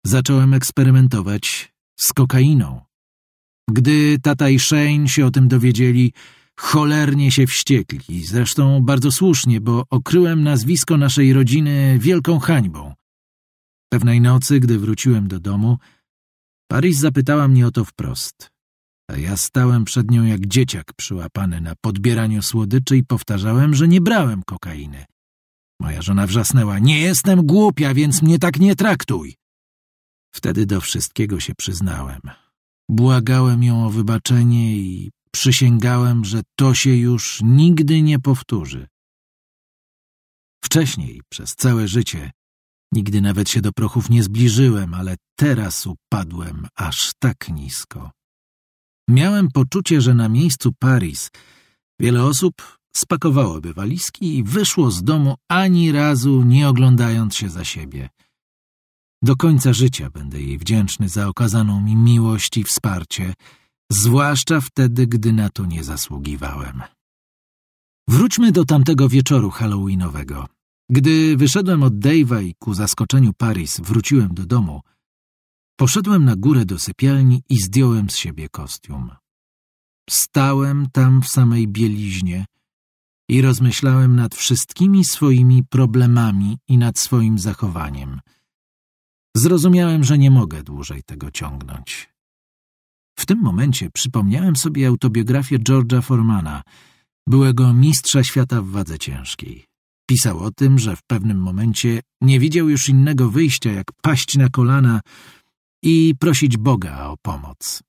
zacząłem 0.06 0.54
eksperymentować 0.54 1.72
z 2.00 2.12
kokainą. 2.12 2.80
Gdy 3.70 4.18
tata 4.22 4.48
i 4.48 4.58
Shane 4.58 5.08
się 5.08 5.26
o 5.26 5.30
tym 5.30 5.48
dowiedzieli, 5.48 6.12
cholernie 6.56 7.32
się 7.32 7.46
wściekli, 7.46 8.24
zresztą 8.24 8.80
bardzo 8.82 9.12
słusznie, 9.12 9.60
bo 9.60 9.84
okryłem 9.90 10.42
nazwisko 10.42 10.96
naszej 10.96 11.32
rodziny 11.32 11.98
wielką 11.98 12.38
hańbą. 12.38 12.94
Pewnej 13.92 14.20
nocy, 14.20 14.60
gdy 14.60 14.78
wróciłem 14.78 15.28
do 15.28 15.40
domu, 15.40 15.78
Paris 16.70 16.98
zapytała 16.98 17.48
mnie 17.48 17.66
o 17.66 17.70
to 17.70 17.84
wprost 17.84 18.50
a 19.10 19.16
ja 19.16 19.36
stałem 19.36 19.84
przed 19.84 20.10
nią 20.10 20.24
jak 20.24 20.46
dzieciak 20.46 20.92
przyłapany 20.96 21.60
na 21.60 21.74
podbieraniu 21.80 22.42
słodyczy 22.42 22.96
i 22.96 23.04
powtarzałem, 23.04 23.74
że 23.74 23.88
nie 23.88 24.00
brałem 24.00 24.42
kokainy. 24.42 25.04
Moja 25.80 26.02
żona 26.02 26.26
wrzasnęła, 26.26 26.78
nie 26.78 27.00
jestem 27.00 27.46
głupia, 27.46 27.94
więc 27.94 28.22
mnie 28.22 28.38
tak 28.38 28.60
nie 28.60 28.76
traktuj. 28.76 29.36
Wtedy 30.34 30.66
do 30.66 30.80
wszystkiego 30.80 31.40
się 31.40 31.54
przyznałem. 31.54 32.20
Błagałem 32.88 33.62
ją 33.62 33.86
o 33.86 33.90
wybaczenie 33.90 34.76
i 34.76 35.10
przysięgałem, 35.32 36.24
że 36.24 36.42
to 36.58 36.74
się 36.74 36.90
już 36.90 37.40
nigdy 37.44 38.02
nie 38.02 38.18
powtórzy. 38.18 38.86
Wcześniej, 40.64 41.20
przez 41.28 41.54
całe 41.54 41.88
życie, 41.88 42.30
nigdy 42.92 43.20
nawet 43.20 43.50
się 43.50 43.60
do 43.60 43.72
prochów 43.72 44.10
nie 44.10 44.22
zbliżyłem, 44.22 44.94
ale 44.94 45.16
teraz 45.38 45.86
upadłem 45.86 46.66
aż 46.76 47.12
tak 47.18 47.48
nisko. 47.48 48.10
Miałem 49.08 49.48
poczucie, 49.48 50.00
że 50.00 50.14
na 50.14 50.28
miejscu 50.28 50.72
Paris 50.78 51.30
wiele 52.00 52.24
osób 52.24 52.79
spakowałoby 52.96 53.74
walizki 53.74 54.36
i 54.38 54.42
wyszło 54.42 54.90
z 54.90 55.02
domu 55.02 55.34
ani 55.48 55.92
razu 55.92 56.42
nie 56.42 56.68
oglądając 56.68 57.36
się 57.36 57.48
za 57.48 57.64
siebie. 57.64 58.08
Do 59.22 59.36
końca 59.36 59.72
życia 59.72 60.10
będę 60.10 60.42
jej 60.42 60.58
wdzięczny 60.58 61.08
za 61.08 61.28
okazaną 61.28 61.80
mi 61.80 61.96
miłość 61.96 62.56
i 62.56 62.64
wsparcie, 62.64 63.34
zwłaszcza 63.92 64.60
wtedy, 64.60 65.06
gdy 65.06 65.32
na 65.32 65.48
to 65.48 65.66
nie 65.66 65.84
zasługiwałem. 65.84 66.82
Wróćmy 68.08 68.52
do 68.52 68.64
tamtego 68.64 69.08
wieczoru 69.08 69.50
halloweenowego. 69.50 70.46
Gdy 70.90 71.36
wyszedłem 71.36 71.82
od 71.82 71.94
Dave'a 71.94 72.44
i 72.44 72.54
ku 72.58 72.74
zaskoczeniu 72.74 73.32
Paris 73.32 73.80
wróciłem 73.80 74.34
do 74.34 74.46
domu, 74.46 74.80
Poszedłem 75.80 76.24
na 76.24 76.36
górę 76.36 76.64
do 76.64 76.78
sypialni 76.78 77.42
i 77.48 77.58
zdjąłem 77.58 78.10
z 78.10 78.16
siebie 78.16 78.48
kostium. 78.48 79.10
Stałem 80.10 80.86
tam 80.92 81.22
w 81.22 81.28
samej 81.28 81.68
bieliźnie 81.68 82.44
i 83.30 83.42
rozmyślałem 83.42 84.16
nad 84.16 84.34
wszystkimi 84.34 85.04
swoimi 85.04 85.64
problemami 85.64 86.58
i 86.68 86.78
nad 86.78 86.98
swoim 86.98 87.38
zachowaniem. 87.38 88.20
Zrozumiałem, 89.36 90.04
że 90.04 90.18
nie 90.18 90.30
mogę 90.30 90.62
dłużej 90.62 91.02
tego 91.02 91.30
ciągnąć. 91.30 92.08
W 93.18 93.26
tym 93.26 93.38
momencie 93.38 93.90
przypomniałem 93.90 94.56
sobie 94.56 94.86
autobiografię 94.86 95.58
George'a 95.58 96.02
Formana, 96.02 96.62
byłego 97.28 97.74
mistrza 97.74 98.24
świata 98.24 98.62
w 98.62 98.68
wadze 98.68 98.98
ciężkiej. 98.98 99.64
Pisał 100.08 100.38
o 100.38 100.50
tym, 100.50 100.78
że 100.78 100.96
w 100.96 101.02
pewnym 101.02 101.38
momencie 101.38 102.00
nie 102.20 102.40
widział 102.40 102.68
już 102.68 102.88
innego 102.88 103.30
wyjścia, 103.30 103.72
jak 103.72 103.86
paść 104.02 104.36
na 104.36 104.48
kolana 104.48 105.00
i 105.82 106.14
prosić 106.20 106.56
Boga 106.56 107.06
o 107.06 107.16
pomoc. 107.22 107.82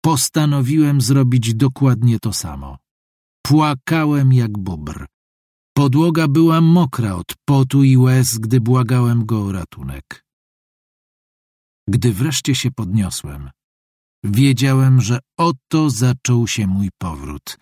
Postanowiłem 0.00 1.00
zrobić 1.00 1.54
dokładnie 1.54 2.18
to 2.18 2.32
samo. 2.32 2.83
Płakałem 3.46 4.32
jak 4.32 4.58
bubr. 4.58 5.06
Podłoga 5.76 6.28
była 6.28 6.60
mokra 6.60 7.14
od 7.14 7.34
potu 7.44 7.82
i 7.82 7.96
łez, 7.96 8.38
gdy 8.38 8.60
błagałem 8.60 9.26
go 9.26 9.42
o 9.42 9.52
ratunek. 9.52 10.24
Gdy 11.88 12.12
wreszcie 12.12 12.54
się 12.54 12.70
podniosłem, 12.70 13.50
wiedziałem, 14.24 15.00
że 15.00 15.18
oto 15.38 15.90
zaczął 15.90 16.48
się 16.48 16.66
mój 16.66 16.88
powrót. 16.98 17.58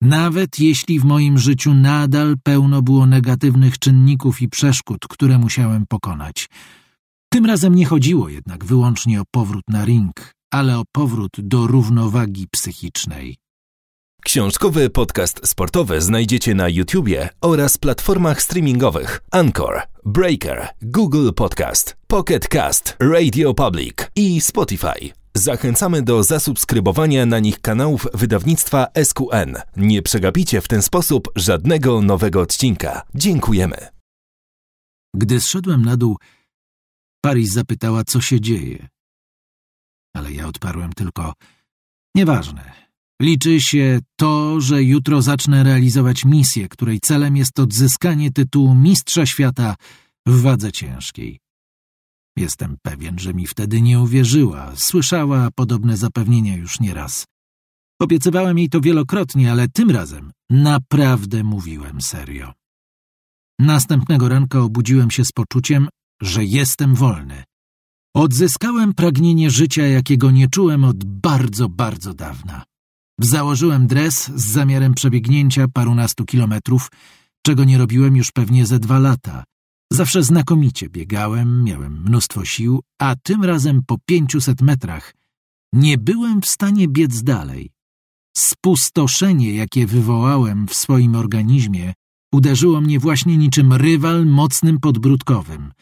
Nawet 0.00 0.58
jeśli 0.58 1.00
w 1.00 1.04
moim 1.04 1.38
życiu 1.38 1.74
nadal 1.74 2.36
pełno 2.42 2.82
było 2.82 3.06
negatywnych 3.06 3.78
czynników 3.78 4.42
i 4.42 4.48
przeszkód, 4.48 4.98
które 5.08 5.38
musiałem 5.38 5.86
pokonać– 5.86 6.48
tym 7.34 7.46
razem 7.46 7.74
nie 7.74 7.86
chodziło 7.86 8.28
jednak 8.28 8.64
wyłącznie 8.64 9.20
o 9.20 9.24
powrót 9.30 9.64
na 9.68 9.84
ring, 9.84 10.32
ale 10.52 10.78
o 10.78 10.84
powrót 10.92 11.32
do 11.38 11.66
równowagi 11.66 12.46
psychicznej. 12.50 13.36
Książkowy 14.24 14.90
podcast 14.90 15.48
sportowy 15.48 16.00
znajdziecie 16.00 16.54
na 16.54 16.68
YouTubie 16.68 17.28
oraz 17.40 17.78
platformach 17.78 18.42
streamingowych 18.42 19.20
Anchor, 19.30 19.82
Breaker, 20.04 20.68
Google 20.82 21.32
Podcast, 21.32 21.96
Pocket 22.06 22.48
Cast, 22.48 22.96
Radio 23.00 23.54
Public 23.54 23.94
i 24.16 24.40
Spotify. 24.40 25.12
Zachęcamy 25.34 26.02
do 26.02 26.22
zasubskrybowania 26.22 27.26
na 27.26 27.38
nich 27.38 27.60
kanałów 27.60 28.06
wydawnictwa 28.14 28.86
SQN. 29.04 29.56
Nie 29.76 30.02
przegapicie 30.02 30.60
w 30.60 30.68
ten 30.68 30.82
sposób 30.82 31.28
żadnego 31.36 32.02
nowego 32.02 32.40
odcinka. 32.40 33.02
Dziękujemy. 33.14 33.76
Gdy 35.16 35.40
zszedłem 35.40 35.84
na 35.84 35.96
dół, 35.96 36.16
Paris 37.24 37.52
zapytała, 37.52 38.04
co 38.04 38.20
się 38.20 38.40
dzieje. 38.40 38.88
Ale 40.16 40.32
ja 40.32 40.46
odparłem 40.46 40.92
tylko, 40.92 41.32
nieważne. 42.14 42.83
Liczy 43.22 43.60
się 43.60 43.98
to, 44.16 44.60
że 44.60 44.82
jutro 44.82 45.22
zacznę 45.22 45.62
realizować 45.62 46.24
misję, 46.24 46.68
której 46.68 47.00
celem 47.00 47.36
jest 47.36 47.58
odzyskanie 47.58 48.30
tytułu 48.30 48.74
Mistrza 48.74 49.26
Świata 49.26 49.76
w 50.26 50.40
wadze 50.40 50.72
ciężkiej. 50.72 51.40
Jestem 52.36 52.76
pewien, 52.82 53.18
że 53.18 53.34
mi 53.34 53.46
wtedy 53.46 53.82
nie 53.82 54.00
uwierzyła. 54.00 54.72
Słyszała 54.76 55.48
podobne 55.54 55.96
zapewnienia 55.96 56.56
już 56.56 56.80
nieraz. 56.80 57.24
Obiecywałem 58.00 58.58
jej 58.58 58.68
to 58.68 58.80
wielokrotnie, 58.80 59.50
ale 59.50 59.68
tym 59.68 59.90
razem 59.90 60.32
naprawdę 60.50 61.44
mówiłem 61.44 62.00
serio. 62.00 62.52
Następnego 63.58 64.28
ranka 64.28 64.60
obudziłem 64.60 65.10
się 65.10 65.24
z 65.24 65.32
poczuciem, 65.32 65.88
że 66.22 66.44
jestem 66.44 66.94
wolny. 66.94 67.44
Odzyskałem 68.16 68.94
pragnienie 68.94 69.50
życia, 69.50 69.86
jakiego 69.86 70.30
nie 70.30 70.48
czułem 70.48 70.84
od 70.84 71.04
bardzo, 71.04 71.68
bardzo 71.68 72.14
dawna. 72.14 72.64
Założyłem 73.20 73.86
dres 73.86 74.30
z 74.34 74.46
zamiarem 74.46 74.94
przebiegnięcia 74.94 75.66
parunastu 75.74 76.24
kilometrów, 76.24 76.90
czego 77.46 77.64
nie 77.64 77.78
robiłem 77.78 78.16
już 78.16 78.32
pewnie 78.32 78.66
ze 78.66 78.78
dwa 78.78 78.98
lata. 78.98 79.44
Zawsze 79.92 80.22
znakomicie 80.22 80.88
biegałem, 80.88 81.64
miałem 81.64 82.02
mnóstwo 82.02 82.44
sił, 82.44 82.82
a 82.98 83.14
tym 83.22 83.44
razem 83.44 83.80
po 83.86 83.96
pięciuset 84.06 84.62
metrach 84.62 85.14
nie 85.72 85.98
byłem 85.98 86.42
w 86.42 86.46
stanie 86.46 86.88
biec 86.88 87.22
dalej. 87.22 87.70
Spustoszenie, 88.36 89.54
jakie 89.54 89.86
wywołałem 89.86 90.66
w 90.66 90.74
swoim 90.74 91.14
organizmie, 91.14 91.92
uderzyło 92.32 92.80
mnie 92.80 92.98
właśnie 92.98 93.36
niczym 93.36 93.72
rywal 93.72 94.26
mocnym 94.26 94.80
podbródkowym– 94.80 95.72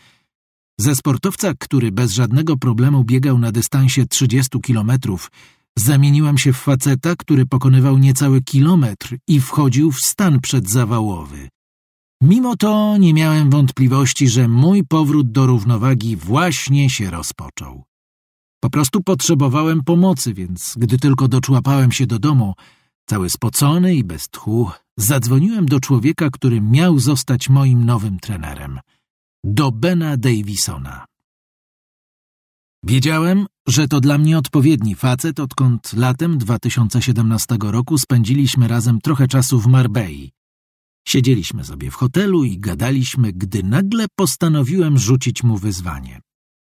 ze 0.78 0.94
sportowca, 0.94 1.54
który 1.58 1.92
bez 1.92 2.12
żadnego 2.12 2.56
problemu 2.56 3.04
biegał 3.04 3.38
na 3.38 3.52
dystansie 3.52 4.06
30 4.06 4.60
kilometrów, 4.60 5.30
zamieniłam 5.78 6.38
się 6.38 6.52
w 6.52 6.56
faceta, 6.56 7.16
który 7.16 7.46
pokonywał 7.46 7.98
niecały 7.98 8.42
kilometr 8.42 9.16
i 9.28 9.40
wchodził 9.40 9.92
w 9.92 10.00
stan 10.00 10.40
przedzawałowy. 10.40 11.48
Mimo 12.22 12.56
to 12.56 12.96
nie 12.96 13.14
miałem 13.14 13.50
wątpliwości, 13.50 14.28
że 14.28 14.48
mój 14.48 14.84
powrót 14.84 15.32
do 15.32 15.46
równowagi 15.46 16.16
właśnie 16.16 16.90
się 16.90 17.10
rozpoczął. 17.10 17.84
Po 18.60 18.70
prostu 18.70 19.02
potrzebowałem 19.02 19.84
pomocy, 19.84 20.34
więc 20.34 20.74
gdy 20.76 20.98
tylko 20.98 21.28
doczłapałem 21.28 21.92
się 21.92 22.06
do 22.06 22.18
domu, 22.18 22.54
cały 23.08 23.30
spocony 23.30 23.94
i 23.94 24.04
bez 24.04 24.28
tchu, 24.28 24.70
zadzwoniłem 24.96 25.66
do 25.66 25.80
człowieka, 25.80 26.30
który 26.30 26.60
miał 26.60 26.98
zostać 26.98 27.48
moim 27.48 27.84
nowym 27.84 28.20
trenerem. 28.20 28.80
Do 29.44 29.72
Bena 29.72 30.16
Davisona. 30.16 31.11
Wiedziałem, 32.86 33.46
że 33.68 33.88
to 33.88 34.00
dla 34.00 34.18
mnie 34.18 34.38
odpowiedni 34.38 34.94
facet, 34.94 35.40
odkąd 35.40 35.92
latem 35.92 36.38
2017 36.38 37.56
roku 37.60 37.98
spędziliśmy 37.98 38.68
razem 38.68 39.00
trochę 39.00 39.28
czasu 39.28 39.60
w 39.60 39.66
Marbei. 39.66 40.32
Siedzieliśmy 41.08 41.64
sobie 41.64 41.90
w 41.90 41.94
hotelu 41.94 42.44
i 42.44 42.58
gadaliśmy, 42.58 43.32
gdy 43.32 43.62
nagle 43.62 44.06
postanowiłem 44.16 44.98
rzucić 44.98 45.42
mu 45.42 45.58
wyzwanie. 45.58 46.20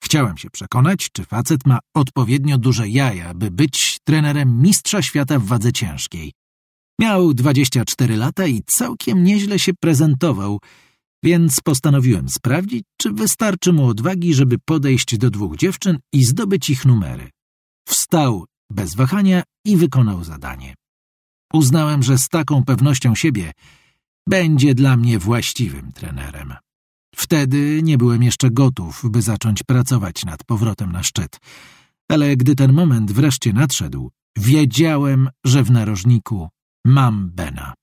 Chciałem 0.04 0.38
się 0.38 0.50
przekonać, 0.50 1.10
czy 1.14 1.24
facet 1.24 1.66
ma 1.66 1.80
odpowiednio 1.96 2.58
duże 2.58 2.90
jaja, 2.90 3.34
by 3.34 3.52
być 3.52 3.98
trenerem 4.04 4.62
mistrza 4.62 5.02
świata 5.02 5.40
w 5.40 5.46
wadze 5.46 5.72
ciężkiej. 5.72 6.32
Miał 7.00 7.34
24 7.34 8.18
lata 8.18 8.48
i 8.48 8.62
całkiem 8.66 9.24
nieźle 9.24 9.60
się 9.60 9.72
prezentował, 9.74 10.60
więc 11.24 11.62
postanowiłem 11.62 12.30
sprawdzić, 12.30 12.84
czy 12.98 13.12
wystarczy 13.14 13.74
mu 13.74 13.86
odwagi, 13.88 14.34
żeby 14.34 14.58
podejść 14.66 15.18
do 15.18 15.30
dwóch 15.30 15.58
dziewczyn 15.58 16.00
i 16.14 16.26
zdobyć 16.26 16.70
ich 16.70 16.86
numery. 16.86 17.30
Wstał 17.88 18.46
bez 18.70 18.96
wahania 18.96 19.44
i 19.66 19.78
wykonał 19.78 20.24
zadanie. 20.24 20.76
Uznałem, 21.54 22.04
że 22.04 22.18
z 22.18 22.30
taką 22.30 22.66
pewnością 22.66 23.16
siebie 23.16 23.52
będzie 24.30 24.76
dla 24.76 24.98
mnie 24.98 25.20
właściwym 25.20 25.92
trenerem. 25.92 26.54
Wtedy 27.16 27.82
nie 27.84 27.98
byłem 27.98 28.24
jeszcze 28.24 28.52
gotów, 28.52 29.02
by 29.12 29.22
zacząć 29.22 29.64
pracować 29.64 30.26
nad 30.26 30.44
powrotem 30.44 30.92
na 30.92 31.04
szczyt. 31.04 31.38
Ale 32.10 32.38
gdy 32.38 32.56
ten 32.56 32.74
moment 32.74 33.12
wreszcie 33.12 33.54
nadszedł, 33.54 34.12
wiedziałem, 34.38 35.30
że 35.46 35.64
w 35.64 35.72
narożniku 35.72 36.50
mam 36.86 37.30
Bena. 37.30 37.74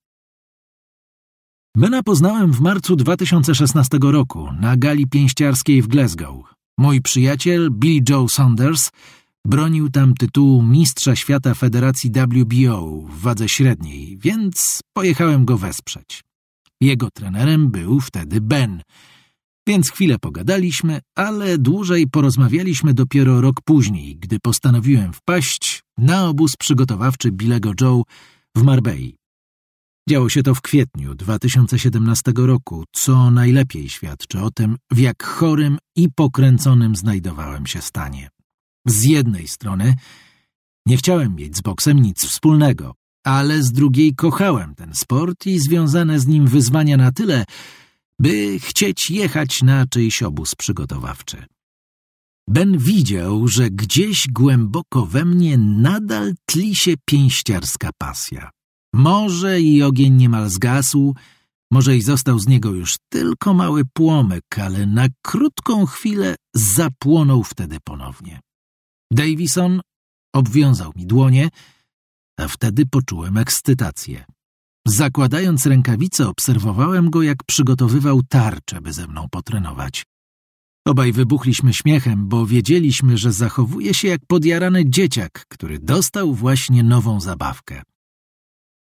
Bena 1.77 2.03
poznałem 2.03 2.53
w 2.53 2.61
marcu 2.61 2.97
2016 2.97 3.99
roku 4.03 4.49
na 4.61 4.77
gali 4.77 5.07
pięściarskiej 5.07 5.83
w 5.83 5.87
Glasgow. 5.89 6.55
Mój 6.79 7.03
przyjaciel 7.03 7.71
Billy 7.71 8.05
Joe 8.09 8.29
Saunders 8.29 8.91
bronił 9.47 9.91
tam 9.91 10.15
tytułu 10.15 10.63
mistrza 10.63 11.17
świata 11.17 11.55
Federacji 11.55 12.11
WBO 12.11 13.07
w 13.09 13.21
wadze 13.21 13.49
średniej, 13.49 14.19
więc 14.19 14.81
pojechałem 14.93 15.45
go 15.45 15.59
wesprzeć. 15.59 16.25
Jego 16.81 17.11
trenerem 17.11 17.71
był 17.71 18.01
wtedy 18.01 18.41
Ben, 18.41 18.83
więc 19.67 19.91
chwilę 19.91 20.19
pogadaliśmy, 20.19 21.01
ale 21.17 21.59
dłużej 21.59 22.07
porozmawialiśmy 22.09 22.95
dopiero 22.95 23.41
rok 23.41 23.61
później, 23.65 24.17
gdy 24.17 24.39
postanowiłem 24.43 25.13
wpaść 25.13 25.83
na 25.99 26.29
obóz 26.29 26.57
przygotowawczy 26.57 27.33
Billego 27.33 27.73
Joe 27.81 28.03
w 28.57 28.63
Marbei. 28.63 29.20
Działo 30.11 30.29
się 30.29 30.43
to 30.43 30.55
w 30.55 30.61
kwietniu 30.61 31.15
2017 31.15 32.33
roku, 32.37 32.85
co 32.93 33.31
najlepiej 33.31 33.89
świadczy 33.89 34.41
o 34.41 34.51
tym, 34.51 34.77
w 34.93 34.99
jak 34.99 35.23
chorym 35.23 35.79
i 35.97 36.09
pokręconym 36.17 36.97
znajdowałem 36.97 37.67
się 37.67 37.83
stanie. 37.83 38.31
Z 38.87 39.05
jednej 39.05 39.49
strony 39.49 39.95
nie 40.87 40.97
chciałem 40.97 41.35
mieć 41.35 41.57
z 41.57 41.61
boksem 41.61 42.03
nic 42.03 42.27
wspólnego, 42.27 42.95
ale 43.25 43.63
z 43.63 43.73
drugiej 43.73 44.15
kochałem 44.15 44.75
ten 44.75 44.95
sport 44.95 45.47
i 45.47 45.59
związane 45.59 46.21
z 46.21 46.27
nim 46.27 46.47
wyzwania 46.47 46.97
na 46.97 47.13
tyle, 47.13 47.45
by 48.21 48.59
chcieć 48.59 49.11
jechać 49.11 49.63
na 49.63 49.87
czyjś 49.87 50.23
obóz 50.23 50.55
przygotowawczy. 50.55 51.47
Ben 52.49 52.79
widział, 52.79 53.49
że 53.49 53.71
gdzieś 53.71 54.27
głęboko 54.29 55.07
we 55.07 55.25
mnie 55.25 55.59
nadal 55.59 56.35
tli 56.47 56.77
się 56.77 56.95
pięściarska 57.07 57.91
pasja. 57.99 58.51
Może 58.95 59.61
i 59.61 59.83
ogień 59.83 60.15
niemal 60.15 60.49
zgasł, 60.49 61.15
może 61.73 61.97
i 61.97 62.03
został 62.03 62.39
z 62.39 62.47
niego 62.47 62.71
już 62.71 62.97
tylko 63.09 63.55
mały 63.55 63.83
płomyk, 63.85 64.59
ale 64.59 64.87
na 64.87 65.07
krótką 65.23 65.87
chwilę 65.87 66.37
zapłonął 66.55 67.43
wtedy 67.45 67.79
ponownie. 67.85 68.41
Davison 69.13 69.81
obwiązał 70.35 70.93
mi 70.97 71.07
dłonie, 71.07 71.49
a 72.39 72.49
wtedy 72.49 72.87
poczułem 72.87 73.39
ekscytację. 73.39 74.25
Zakładając 74.87 75.67
rękawice, 75.67 76.29
obserwowałem 76.29 77.11
go, 77.11 77.23
jak 77.23 77.45
przygotowywał 77.45 78.23
tarczę, 78.23 78.81
by 78.81 78.93
ze 78.93 79.07
mną 79.07 79.27
potrenować. 79.31 80.05
Obaj 80.87 81.13
wybuchliśmy 81.13 81.75
śmiechem, 81.75 82.29
bo 82.29 82.47
wiedzieliśmy, 82.47 83.19
że 83.19 83.33
zachowuje 83.33 83.95
się 83.95 84.09
jak 84.09 84.21
podjarany 84.27 84.91
dzieciak, 84.91 85.45
który 85.49 85.79
dostał 85.79 86.35
właśnie 86.35 86.83
nową 86.83 87.21
zabawkę. 87.21 87.83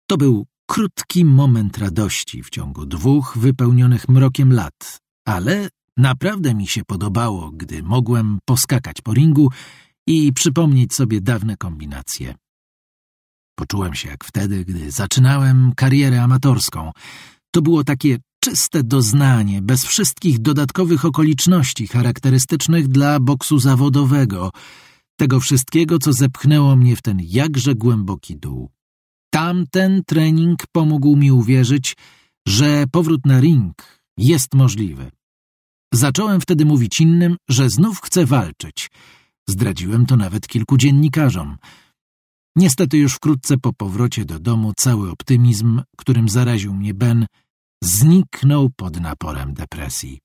To 0.09 0.17
był 0.17 0.45
krótki 0.65 1.25
moment 1.25 1.77
radości 1.77 2.43
w 2.43 2.49
ciągu 2.49 2.85
dwóch 2.85 3.37
wypełnionych 3.37 4.09
mrokiem 4.09 4.53
lat, 4.53 4.99
ale 5.25 5.69
naprawdę 5.97 6.55
mi 6.55 6.67
się 6.67 6.81
podobało, 6.85 7.51
gdy 7.51 7.83
mogłem 7.83 8.39
poskakać 8.45 9.01
po 9.01 9.13
ringu 9.13 9.49
i 10.07 10.33
przypomnieć 10.33 10.93
sobie 10.93 11.21
dawne 11.21 11.57
kombinacje. 11.57 12.35
Poczułem 13.55 13.93
się 13.93 14.09
jak 14.09 14.23
wtedy, 14.23 14.65
gdy 14.65 14.91
zaczynałem 14.91 15.71
karierę 15.75 16.23
amatorską. 16.23 16.91
To 17.51 17.61
było 17.61 17.83
takie 17.83 18.17
czyste 18.39 18.83
doznanie, 18.83 19.61
bez 19.61 19.85
wszystkich 19.85 20.39
dodatkowych 20.39 21.05
okoliczności 21.05 21.87
charakterystycznych 21.87 22.87
dla 22.87 23.19
boksu 23.19 23.59
zawodowego, 23.59 24.51
tego 25.19 25.39
wszystkiego, 25.39 25.99
co 25.99 26.13
zepchnęło 26.13 26.75
mnie 26.75 26.95
w 26.95 27.01
ten 27.01 27.19
jakże 27.23 27.75
głęboki 27.75 28.37
dół. 28.37 28.76
Tamten 29.29 30.03
trening 30.07 30.63
pomógł 30.71 31.15
mi 31.15 31.31
uwierzyć, 31.31 31.95
że 32.47 32.85
powrót 32.91 33.25
na 33.25 33.39
ring 33.39 34.01
jest 34.17 34.53
możliwy. 34.53 35.11
Zacząłem 35.93 36.41
wtedy 36.41 36.65
mówić 36.65 37.01
innym, 37.01 37.37
że 37.49 37.69
znów 37.69 38.01
chcę 38.01 38.25
walczyć. 38.25 38.89
Zdradziłem 39.49 40.05
to 40.05 40.17
nawet 40.17 40.47
kilku 40.47 40.77
dziennikarzom– 40.77 41.57
Niestety 42.57 42.97
już 42.97 43.13
wkrótce 43.13 43.57
po 43.57 43.73
powrocie 43.73 44.25
do 44.25 44.39
domu 44.39 44.73
cały 44.77 45.11
optymizm, 45.11 45.81
którym 45.97 46.29
zaraził 46.29 46.73
mnie 46.73 46.93
Ben, 46.93 47.25
zniknął 47.83 48.69
pod 48.69 48.99
naporem 48.99 49.53
depresji. 49.53 50.19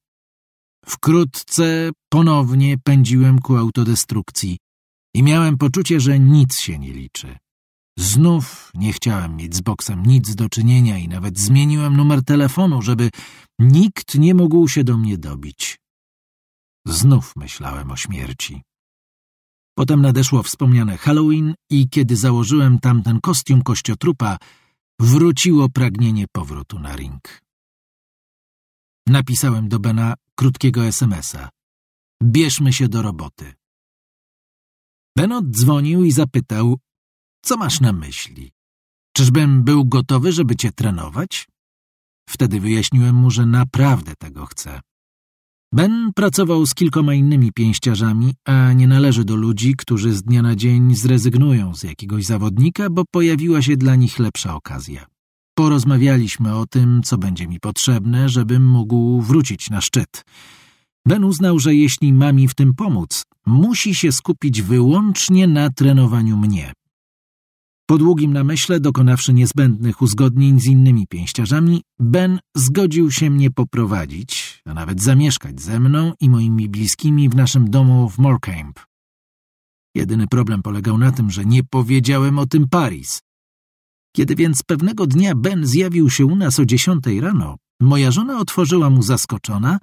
Wkrótce 0.87 1.91
ponownie 2.09 2.79
pędziłem 2.85 3.39
ku 3.39 3.57
autodestrukcji 3.57 4.59
i 5.15 5.23
miałem 5.23 5.59
poczucie, 5.59 6.01
że 6.01 6.19
nic 6.19 6.59
się 6.59 6.79
nie 6.79 6.93
liczy. 6.93 7.39
Znów 7.99 8.71
nie 8.75 8.93
chciałem 8.93 9.37
mieć 9.37 9.57
z 9.57 9.61
boksem 9.61 10.03
nic 10.07 10.35
do 10.35 10.49
czynienia 10.49 10.99
i 10.99 11.09
nawet 11.09 11.39
zmieniłem 11.39 11.97
numer 11.97 12.25
telefonu, 12.25 12.83
żeby 12.83 13.11
nikt 13.59 14.15
nie 14.15 14.35
mógł 14.35 14.69
się 14.69 14.85
do 14.85 14.99
mnie 14.99 15.19
dobić. 15.19 15.79
Znów 16.87 17.37
myślałem 17.37 17.91
o 17.91 17.97
śmierci. 17.97 18.63
Potem 19.75 20.03
nadeszło 20.03 20.43
wspomniane 20.43 20.97
Halloween 20.97 21.55
i 21.71 21.89
kiedy 21.89 22.17
założyłem 22.17 22.79
tamten 22.79 23.21
kostium 23.21 23.63
kościotrupa, 23.63 24.37
wróciło 25.01 25.69
pragnienie 25.69 26.27
powrotu 26.33 26.79
na 26.79 26.97
ring. 26.97 27.41
Napisałem 29.07 29.69
do 29.69 29.79
Bena 29.79 30.15
krótkiego 30.35 30.85
smsa. 30.93 31.49
Bierzmy 32.23 32.73
się 32.73 32.89
do 32.89 33.03
roboty. 33.03 33.53
Ben 35.17 35.33
oddzwonił 35.33 36.05
i 36.05 36.13
zapytał, 36.13 36.79
co 37.43 37.57
masz 37.57 37.81
na 37.81 37.93
myśli? 37.93 38.51
Czyżbym 39.17 39.63
był 39.63 39.85
gotowy, 39.85 40.33
żeby 40.33 40.57
cię 40.57 40.73
trenować? 40.73 41.49
Wtedy 42.29 42.61
wyjaśniłem 42.61 43.15
mu, 43.15 43.31
że 43.31 43.47
naprawdę 43.47 44.13
tego 44.19 44.47
chcę. 44.47 44.81
Ben 45.75 46.11
pracował 46.15 46.67
z 46.67 46.75
kilkoma 46.75 47.15
innymi 47.15 47.53
pięściarzami, 47.53 48.35
a 48.45 48.73
nie 48.73 48.87
należy 48.87 49.25
do 49.25 49.37
ludzi, 49.37 49.75
którzy 49.77 50.13
z 50.13 50.23
dnia 50.23 50.43
na 50.43 50.57
dzień 50.57 50.95
zrezygnują 50.95 51.75
z 51.75 51.83
jakiegoś 51.83 52.25
zawodnika, 52.25 52.91
bo 52.91 53.05
pojawiła 53.11 53.63
się 53.63 53.77
dla 53.77 53.97
nich 53.97 54.19
lepsza 54.19 54.55
okazja. 54.55 55.07
Porozmawialiśmy 55.55 56.57
o 56.57 56.67
tym, 56.67 57.03
co 57.03 57.19
będzie 57.19 57.47
mi 57.47 57.61
potrzebne, 57.61 58.29
żebym 58.29 58.69
mógł 58.69 59.21
wrócić 59.21 59.71
na 59.71 59.81
szczyt. 59.81 60.25
Ben 61.07 61.25
uznał, 61.25 61.59
że 61.59 61.75
jeśli 61.75 62.13
ma 62.13 62.33
mi 62.33 62.49
w 62.49 62.55
tym 62.55 62.75
pomóc, 62.75 63.23
musi 63.47 63.95
się 63.95 64.13
skupić 64.13 64.63
wyłącznie 64.63 65.47
na 65.47 65.71
trenowaniu 65.71 66.37
mnie. 66.37 66.73
Po 67.93 67.99
długim 67.99 68.33
namyśle, 68.33 68.81
dokonawszy 68.81 69.33
niezbędnych 69.33 70.03
uzgodnień 70.03 70.61
z 70.61 70.67
innymi 70.67 71.07
pięściarzami, 71.07 71.83
Ben 72.01 72.39
zgodził 72.57 73.11
się 73.11 73.31
mnie 73.31 73.51
poprowadzić, 73.51 74.63
a 74.65 74.75
nawet 74.75 75.03
zamieszkać 75.03 75.61
ze 75.61 75.81
mną 75.81 76.13
i 76.21 76.31
moimi 76.31 76.69
bliskimi 76.69 77.29
w 77.29 77.35
naszym 77.35 77.71
domu 77.71 78.09
w 78.09 78.19
Morecambe. 78.19 78.81
Jedyny 79.95 80.27
problem 80.27 80.63
polegał 80.63 80.99
na 80.99 81.13
tym, 81.13 81.31
że 81.31 81.45
nie 81.45 81.65
powiedziałem 81.65 82.39
o 82.39 82.47
tym 82.47 82.69
Paris. 82.69 83.21
Kiedy 84.17 84.35
więc 84.35 84.63
pewnego 84.63 85.07
dnia 85.07 85.35
Ben 85.35 85.67
zjawił 85.67 86.11
się 86.11 86.27
u 86.27 86.37
nas 86.37 86.59
o 86.59 86.65
dziesiątej 86.65 87.21
rano, 87.21 87.57
moja 87.81 88.11
żona 88.11 88.39
otworzyła 88.39 88.91
mu 88.91 89.03
zaskoczona, 89.03 89.79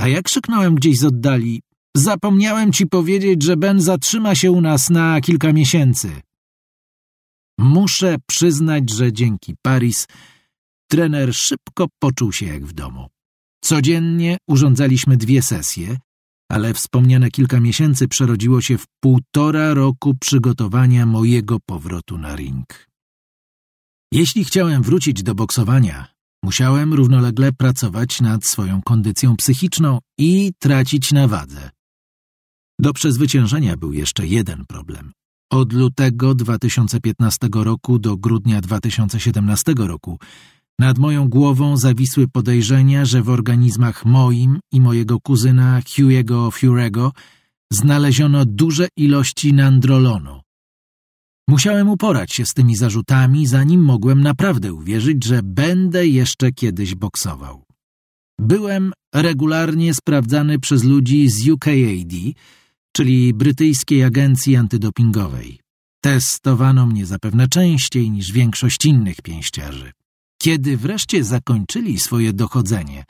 a 0.00 0.08
jak 0.08 0.24
krzyknąłem 0.24 0.74
gdzieś 0.74 0.98
z 0.98 1.04
oddali 1.04 1.62
zapomniałem 1.96 2.72
ci 2.72 2.86
powiedzieć, 2.86 3.42
że 3.42 3.56
Ben 3.56 3.80
zatrzyma 3.80 4.34
się 4.34 4.50
u 4.50 4.60
nas 4.60 4.90
na 4.90 5.20
kilka 5.20 5.52
miesięcy. 5.52 6.20
Muszę 7.60 8.16
przyznać, 8.26 8.90
że 8.90 9.12
dzięki 9.12 9.54
Paris 9.62 10.06
trener 10.90 11.34
szybko 11.34 11.86
poczuł 11.98 12.32
się 12.32 12.46
jak 12.46 12.66
w 12.66 12.72
domu. 12.72 13.08
Codziennie 13.64 14.36
urządzaliśmy 14.48 15.16
dwie 15.16 15.42
sesje, 15.42 15.98
ale 16.50 16.74
wspomniane 16.74 17.30
kilka 17.30 17.60
miesięcy 17.60 18.08
przerodziło 18.08 18.60
się 18.60 18.78
w 18.78 18.84
półtora 19.00 19.74
roku 19.74 20.14
przygotowania 20.20 21.06
mojego 21.06 21.58
powrotu 21.66 22.18
na 22.18 22.36
ring. 22.36 22.86
Jeśli 24.12 24.44
chciałem 24.44 24.82
wrócić 24.82 25.22
do 25.22 25.34
boksowania, 25.34 26.06
musiałem 26.44 26.94
równolegle 26.94 27.52
pracować 27.52 28.20
nad 28.20 28.44
swoją 28.44 28.82
kondycją 28.82 29.36
psychiczną 29.36 29.98
i 30.18 30.52
tracić 30.58 31.12
na 31.12 31.28
wadze. 31.28 31.70
Do 32.78 32.92
przezwyciężenia 32.92 33.76
był 33.76 33.92
jeszcze 33.92 34.26
jeden 34.26 34.66
problem. 34.66 35.12
Od 35.52 35.72
lutego 35.72 36.34
2015 36.34 37.48
roku 37.54 37.98
do 37.98 38.16
grudnia 38.16 38.60
2017 38.60 39.74
roku 39.76 40.18
nad 40.78 40.98
moją 40.98 41.28
głową 41.28 41.76
zawisły 41.76 42.28
podejrzenia, 42.28 43.04
że 43.04 43.22
w 43.22 43.28
organizmach 43.28 44.04
moim 44.04 44.60
i 44.72 44.80
mojego 44.80 45.20
kuzyna 45.20 45.80
Hugh'ego 45.80 46.52
Furego 46.52 47.12
znaleziono 47.72 48.44
duże 48.44 48.88
ilości 48.96 49.52
nandrolonu. 49.54 50.40
Musiałem 51.48 51.88
uporać 51.88 52.32
się 52.32 52.46
z 52.46 52.54
tymi 52.54 52.76
zarzutami, 52.76 53.46
zanim 53.46 53.84
mogłem 53.84 54.20
naprawdę 54.22 54.72
uwierzyć, 54.72 55.24
że 55.24 55.40
będę 55.42 56.06
jeszcze 56.06 56.52
kiedyś 56.52 56.94
boksował. 56.94 57.64
Byłem 58.40 58.92
regularnie 59.14 59.94
sprawdzany 59.94 60.58
przez 60.58 60.84
ludzi 60.84 61.28
z 61.28 61.48
UKAD, 61.48 62.12
czyli 62.92 63.34
brytyjskiej 63.34 64.04
agencji 64.04 64.56
antydopingowej. 64.56 65.60
Testowano 66.02 66.86
mnie 66.86 67.06
zapewne 67.06 67.48
częściej 67.48 68.10
niż 68.10 68.32
większość 68.32 68.84
innych 68.84 69.22
pięściarzy. 69.22 69.92
Kiedy 70.42 70.76
wreszcie 70.76 71.24
zakończyli 71.24 71.98
swoje 71.98 72.32
dochodzenie, 72.32 73.04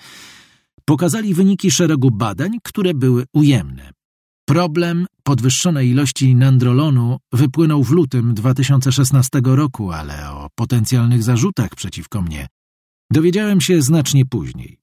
pokazali 0.85 1.35
wyniki 1.35 1.71
szeregu 1.71 2.11
badań, 2.11 2.59
które 2.65 2.95
były 2.95 3.25
ujemne. 3.35 3.91
Problem 4.49 5.07
podwyższonej 5.23 5.89
ilości 5.89 6.35
nandrolonu 6.35 7.19
wypłynął 7.33 7.85
w 7.85 7.91
lutym 7.91 8.35
2016 8.35 9.41
roku, 9.45 9.93
ale 9.93 10.31
o 10.31 10.49
potencjalnych 10.55 11.23
zarzutach 11.23 11.75
przeciwko 11.75 12.23
mnie 12.23 12.47
dowiedziałem 13.13 13.61
się 13.61 13.83
znacznie 13.83 14.27
później. 14.27 14.79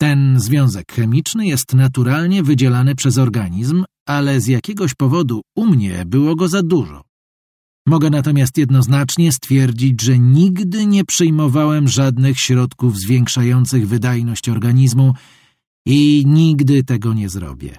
Ten 0.00 0.40
związek 0.40 0.92
chemiczny 0.92 1.46
jest 1.46 1.74
naturalnie 1.74 2.42
wydzielany 2.42 2.94
przez 2.94 3.18
organizm, 3.18 3.84
ale 4.08 4.40
z 4.40 4.46
jakiegoś 4.46 4.94
powodu 4.94 5.40
u 5.56 5.66
mnie 5.66 6.04
było 6.06 6.36
go 6.36 6.48
za 6.48 6.62
dużo. 6.62 7.02
Mogę 7.86 8.10
natomiast 8.10 8.58
jednoznacznie 8.58 9.32
stwierdzić, 9.32 10.02
że 10.02 10.18
nigdy 10.18 10.86
nie 10.86 11.04
przyjmowałem 11.04 11.88
żadnych 11.88 12.38
środków 12.38 12.98
zwiększających 12.98 13.88
wydajność 13.88 14.48
organizmu 14.48 15.14
i 15.86 16.24
nigdy 16.26 16.84
tego 16.84 17.14
nie 17.14 17.28
zrobię. 17.28 17.78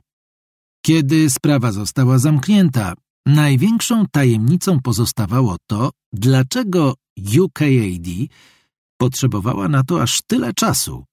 Kiedy 0.86 1.30
sprawa 1.30 1.72
została 1.72 2.20
zamknięta, 2.20 2.94
największą 3.26 4.06
tajemnicą 4.12 4.80
pozostawało 4.80 5.56
to, 5.68 5.90
dlaczego 6.14 6.96
UKAD 7.40 8.08
potrzebowała 8.98 9.68
na 9.68 9.84
to 9.84 10.02
aż 10.02 10.20
tyle 10.28 10.54
czasu. 10.54 11.06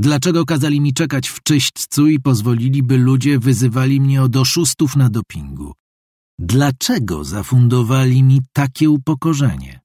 Dlaczego 0.00 0.44
kazali 0.44 0.80
mi 0.80 0.92
czekać 0.92 1.28
w 1.28 1.42
czyśćcu 1.42 2.06
i 2.06 2.20
pozwolili, 2.20 2.82
by 2.82 2.98
ludzie 2.98 3.38
wyzywali 3.38 4.00
mnie 4.00 4.22
od 4.22 4.36
oszustów 4.36 4.96
na 4.96 5.08
dopingu? 5.08 5.72
Dlaczego 6.38 7.24
zafundowali 7.24 8.22
mi 8.22 8.40
takie 8.52 8.90
upokorzenie? 8.90 9.80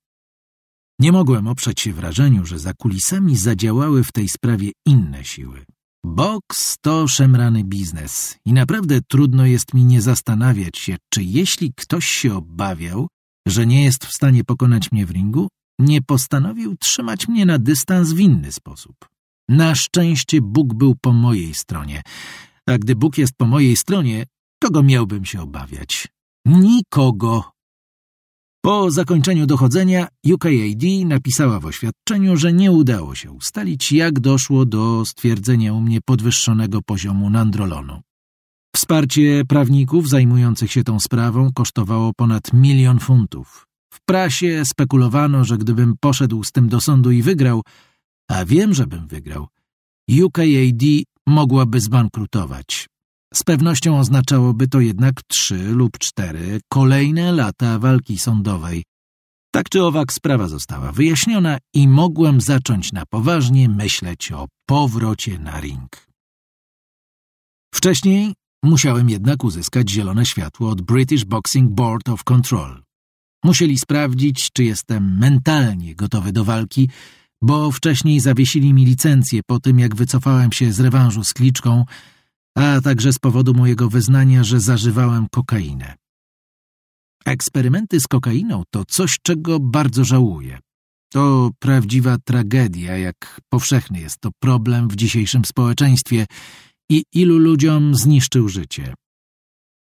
Nie 0.99 1.12
mogłem 1.12 1.47
oprzeć 1.47 1.82
się 1.82 1.93
wrażeniu, 1.93 2.45
że 2.45 2.60
za 2.60 2.73
kulisami 2.73 3.38
zadziałały 3.38 4.04
w 4.04 4.12
tej 4.12 4.30
sprawie 4.30 4.71
inne 4.86 5.26
siły. 5.26 5.65
Boks 6.06 6.76
to 6.82 7.08
szemrany 7.08 7.63
biznes 7.63 8.38
i 8.45 8.54
naprawdę 8.54 8.99
trudno 9.08 9.45
jest 9.45 9.73
mi 9.73 9.86
nie 9.86 10.02
zastanawiać 10.02 10.78
się, 10.78 10.97
czy 11.13 11.23
jeśli 11.23 11.73
ktoś 11.78 12.06
się 12.06 12.36
obawiał, 12.36 13.08
że 13.47 13.65
nie 13.65 13.84
jest 13.84 14.06
w 14.06 14.13
stanie 14.13 14.43
pokonać 14.43 14.91
mnie 14.91 15.06
w 15.06 15.12
ringu, 15.12 15.47
nie 15.80 16.02
postanowił 16.02 16.76
trzymać 16.76 17.28
mnie 17.28 17.45
na 17.45 17.60
dystans 17.60 18.13
w 18.13 18.19
inny 18.19 18.52
sposób. 18.52 19.12
Na 19.49 19.75
szczęście 19.75 20.41
Bóg 20.41 20.73
był 20.73 20.95
po 21.01 21.12
mojej 21.12 21.53
stronie, 21.53 22.01
a 22.67 22.77
gdy 22.77 22.95
Bóg 22.95 23.17
jest 23.17 23.34
po 23.38 23.45
mojej 23.45 23.75
stronie, 23.75 24.25
kogo 24.63 24.84
miałbym 24.84 25.25
się 25.25 25.41
obawiać? 25.41 26.08
Nikogo. 26.45 27.53
Po 28.65 28.91
zakończeniu 28.91 29.45
dochodzenia 29.45 30.08
UKAD 30.34 30.84
napisała 31.06 31.60
w 31.60 31.65
oświadczeniu, 31.65 32.38
że 32.38 32.53
nie 32.53 32.71
udało 32.71 33.15
się 33.15 33.32
ustalić, 33.32 33.91
jak 33.91 34.19
doszło 34.19 34.65
do 34.65 35.06
stwierdzenia 35.06 35.73
u 35.73 35.82
mnie 35.82 35.99
podwyższonego 36.06 36.82
poziomu 36.82 37.29
nandrolonu. 37.29 38.01
Wsparcie 38.75 39.43
prawników 39.47 40.10
zajmujących 40.10 40.71
się 40.71 40.84
tą 40.84 40.99
sprawą 40.99 41.49
kosztowało 41.56 42.12
ponad 42.17 42.53
milion 42.53 42.99
funtów. 42.99 43.67
W 43.93 43.99
prasie 44.06 44.65
spekulowano, 44.65 45.43
że 45.43 45.58
gdybym 45.58 45.93
poszedł 45.99 46.43
z 46.43 46.51
tym 46.51 46.69
do 46.69 46.82
sądu 46.82 47.12
i 47.12 47.21
wygrał, 47.21 47.62
a 48.29 48.45
wiem, 48.45 48.73
żebym 48.73 49.07
wygrał, 49.07 49.47
UKAD 50.23 50.83
mogłaby 51.27 51.79
zbankrutować. 51.79 52.88
Z 53.33 53.43
pewnością 53.43 53.99
oznaczałoby 53.99 54.67
to 54.67 54.79
jednak 54.79 55.23
trzy 55.27 55.63
lub 55.63 55.97
cztery 55.97 56.59
kolejne 56.69 57.31
lata 57.31 57.79
walki 57.79 58.19
sądowej. 58.19 58.83
Tak 59.51 59.69
czy 59.69 59.83
owak 59.83 60.13
sprawa 60.13 60.47
została 60.47 60.91
wyjaśniona 60.91 61.57
i 61.73 61.88
mogłem 61.88 62.41
zacząć 62.41 62.91
na 62.91 63.05
poważnie 63.05 63.69
myśleć 63.69 64.31
o 64.31 64.47
powrocie 64.65 65.39
na 65.39 65.59
ring. 65.59 66.07
Wcześniej 67.73 68.33
musiałem 68.63 69.09
jednak 69.09 69.43
uzyskać 69.43 69.89
zielone 69.89 70.25
światło 70.25 70.69
od 70.69 70.81
British 70.81 71.25
Boxing 71.25 71.71
Board 71.71 72.09
of 72.09 72.23
Control. 72.23 72.83
Musieli 73.43 73.77
sprawdzić, 73.77 74.49
czy 74.53 74.63
jestem 74.63 75.17
mentalnie 75.19 75.95
gotowy 75.95 76.31
do 76.31 76.43
walki, 76.43 76.89
bo 77.43 77.71
wcześniej 77.71 78.19
zawiesili 78.19 78.73
mi 78.73 78.86
licencję 78.86 79.41
po 79.47 79.60
tym, 79.60 79.79
jak 79.79 79.95
wycofałem 79.95 80.51
się 80.51 80.73
z 80.73 80.79
rewanżu 80.79 81.23
z 81.23 81.34
Kliczką, 81.34 81.86
a 82.58 82.82
także 82.82 83.13
z 83.13 83.19
powodu 83.19 83.53
mojego 83.53 83.89
wyznania, 83.89 84.43
że 84.43 84.60
zażywałem 84.60 85.27
kokainę. 85.32 85.95
Eksperymenty 87.25 87.99
z 87.99 88.08
kokainą 88.08 88.63
to 88.69 88.86
coś, 88.86 89.17
czego 89.23 89.60
bardzo 89.60 90.03
żałuję. 90.03 90.60
To 91.13 91.51
prawdziwa 91.60 92.17
tragedia, 92.25 92.97
jak 92.97 93.41
powszechny 93.49 93.99
jest 93.99 94.17
to 94.19 94.29
problem 94.39 94.88
w 94.88 94.95
dzisiejszym 94.95 95.45
społeczeństwie 95.45 96.25
i 96.89 97.03
ilu 97.13 97.38
ludziom 97.38 97.95
zniszczył 97.95 98.49
życie. 98.49 98.93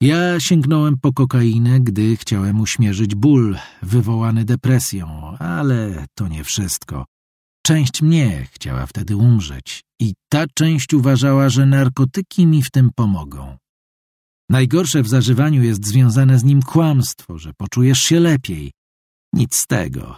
Ja 0.01 0.39
sięgnąłem 0.39 0.95
po 1.01 1.13
kokainę, 1.13 1.79
gdy 1.79 2.17
chciałem 2.17 2.59
uśmierzyć 2.59 3.15
ból 3.15 3.57
wywołany 3.81 4.45
depresją, 4.45 5.37
ale 5.37 6.05
to 6.17 6.27
nie 6.27 6.43
wszystko. 6.43 7.05
Część 7.65 8.01
mnie 8.01 8.47
chciała 8.51 8.85
wtedy 8.85 9.17
umrzeć 9.17 9.83
i 9.99 10.13
ta 10.29 10.45
część 10.55 10.93
uważała, 10.93 11.49
że 11.49 11.65
narkotyki 11.65 12.47
mi 12.47 12.63
w 12.63 12.71
tym 12.71 12.89
pomogą. 12.95 13.57
Najgorsze 14.49 15.03
w 15.03 15.09
zażywaniu 15.09 15.63
jest 15.63 15.85
związane 15.85 16.39
z 16.39 16.43
nim 16.43 16.61
kłamstwo, 16.61 17.37
że 17.37 17.53
poczujesz 17.57 17.99
się 17.99 18.19
lepiej. 18.19 18.71
Nic 19.33 19.55
z 19.55 19.67
tego. 19.67 20.15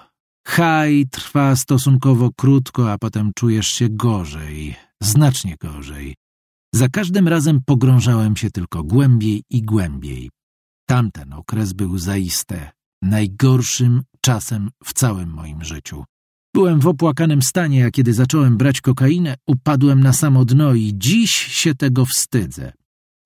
Haj 0.48 1.06
trwa 1.12 1.56
stosunkowo 1.56 2.30
krótko, 2.38 2.92
a 2.92 2.98
potem 2.98 3.32
czujesz 3.36 3.68
się 3.68 3.88
gorzej, 3.90 4.76
znacznie 5.02 5.56
gorzej. 5.62 6.16
Za 6.74 6.90
każdym 6.90 7.28
razem 7.28 7.60
pogrążałem 7.66 8.36
się 8.36 8.52
tylko 8.52 8.84
głębiej 8.84 9.44
i 9.50 9.62
głębiej. 9.62 10.30
Tamten 10.90 11.34
okres 11.34 11.74
był 11.74 11.98
zaiste 11.98 12.72
najgorszym 13.02 14.02
czasem 14.22 14.70
w 14.84 14.94
całym 14.94 15.30
moim 15.30 15.64
życiu. 15.64 16.04
Byłem 16.56 16.80
w 16.80 16.88
opłakanym 16.88 17.42
stanie, 17.42 17.86
a 17.86 17.92
kiedy 17.92 18.14
zacząłem 18.14 18.58
brać 18.58 18.82
kokainę, 18.82 19.36
upadłem 19.48 20.00
na 20.00 20.14
samo 20.14 20.46
dno 20.46 20.74
i 20.74 20.94
dziś 20.96 21.32
się 21.32 21.76
tego 21.76 22.06
wstydzę. 22.06 22.74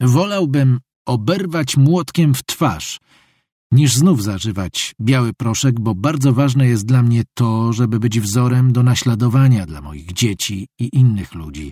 Wolałbym 0.01 0.79
oberwać 1.07 1.77
młotkiem 1.77 2.33
w 2.33 2.43
twarz, 2.45 2.99
niż 3.71 3.93
znów 3.93 4.23
zażywać 4.23 4.95
biały 5.01 5.33
proszek, 5.33 5.79
bo 5.79 5.95
bardzo 5.95 6.33
ważne 6.33 6.67
jest 6.67 6.85
dla 6.85 7.03
mnie 7.03 7.23
to, 7.33 7.73
żeby 7.73 7.99
być 7.99 8.19
wzorem 8.19 8.73
do 8.73 8.83
naśladowania 8.83 9.65
dla 9.65 9.81
moich 9.81 10.13
dzieci 10.13 10.67
i 10.79 10.89
innych 10.93 11.35
ludzi. 11.35 11.71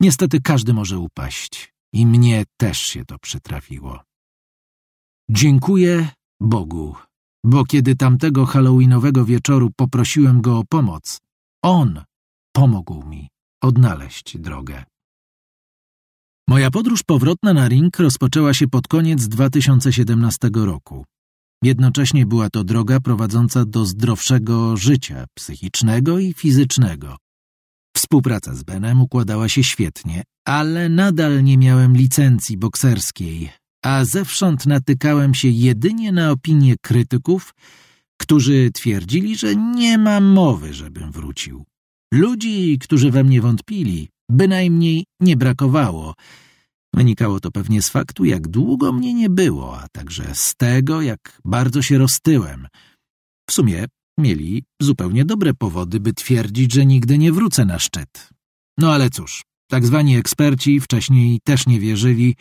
Niestety 0.00 0.40
każdy 0.40 0.74
może 0.74 0.98
upaść 0.98 1.72
i 1.92 2.06
mnie 2.06 2.44
też 2.56 2.78
się 2.78 3.04
to 3.04 3.18
przytrafiło. 3.18 4.00
Dziękuję 5.30 6.08
Bogu 6.40 6.96
bo 7.46 7.64
kiedy 7.64 7.96
tamtego 7.96 8.46
halloweenowego 8.46 9.24
wieczoru 9.24 9.70
poprosiłem 9.76 10.40
go 10.40 10.58
o 10.58 10.64
pomoc, 10.68 11.20
on 11.62 12.02
pomógł 12.52 13.06
mi 13.06 13.28
odnaleźć 13.62 14.38
drogę. 14.38 14.84
Moja 16.48 16.70
podróż 16.70 17.02
powrotna 17.02 17.52
na 17.54 17.68
ring 17.68 17.98
rozpoczęła 17.98 18.54
się 18.54 18.68
pod 18.68 18.88
koniec 18.88 19.28
2017 19.28 20.50
roku. 20.54 21.04
Jednocześnie 21.62 22.26
była 22.26 22.50
to 22.50 22.64
droga 22.64 23.00
prowadząca 23.00 23.64
do 23.64 23.84
zdrowszego 23.84 24.76
życia 24.76 25.24
psychicznego 25.34 26.18
i 26.18 26.32
fizycznego. 26.32 27.16
Współpraca 27.96 28.54
z 28.54 28.62
Benem 28.62 29.00
układała 29.00 29.48
się 29.48 29.64
świetnie, 29.64 30.22
ale 30.46 30.88
nadal 30.88 31.44
nie 31.44 31.58
miałem 31.58 31.96
licencji 31.96 32.56
bokserskiej, 32.56 33.50
a 33.86 34.04
zewsząd 34.04 34.66
natykałem 34.66 35.34
się 35.34 35.48
jedynie 35.48 36.12
na 36.12 36.30
opinie 36.30 36.76
krytyków, 36.82 37.54
którzy 38.20 38.70
twierdzili, 38.74 39.36
że 39.36 39.56
nie 39.56 39.98
ma 39.98 40.20
mowy, 40.20 40.74
żebym 40.74 41.12
wrócił. 41.12 41.64
Ludzi, 42.14 42.78
którzy 42.78 43.10
we 43.10 43.24
mnie 43.24 43.40
wątpili, 43.40 44.08
bynajmniej 44.30 45.04
nie 45.20 45.36
brakowało. 45.36 46.14
Wynikało 46.94 47.40
to 47.40 47.50
pewnie 47.50 47.82
z 47.82 47.88
faktu, 47.88 48.24
jak 48.24 48.48
długo 48.48 48.92
mnie 48.92 49.14
nie 49.14 49.30
było, 49.30 49.80
a 49.80 49.88
także 49.92 50.34
z 50.34 50.54
tego, 50.54 51.02
jak 51.02 51.40
bardzo 51.44 51.82
się 51.82 51.98
roztyłem. 51.98 52.66
W 53.50 53.52
sumie 53.52 53.84
mieli 54.18 54.64
zupełnie 54.82 55.24
dobre 55.24 55.54
powody, 55.54 56.00
by 56.00 56.12
twierdzić, 56.12 56.72
że 56.72 56.86
nigdy 56.86 57.18
nie 57.18 57.32
wrócę 57.32 57.64
na 57.64 57.78
szczyt. 57.78 58.28
No 58.78 58.92
ale 58.92 59.10
cóż, 59.10 59.42
tak 59.70 59.86
zwani 59.86 60.16
eksperci 60.16 60.80
wcześniej 60.80 61.40
też 61.44 61.66
nie 61.66 61.80
wierzyli, 61.80 62.36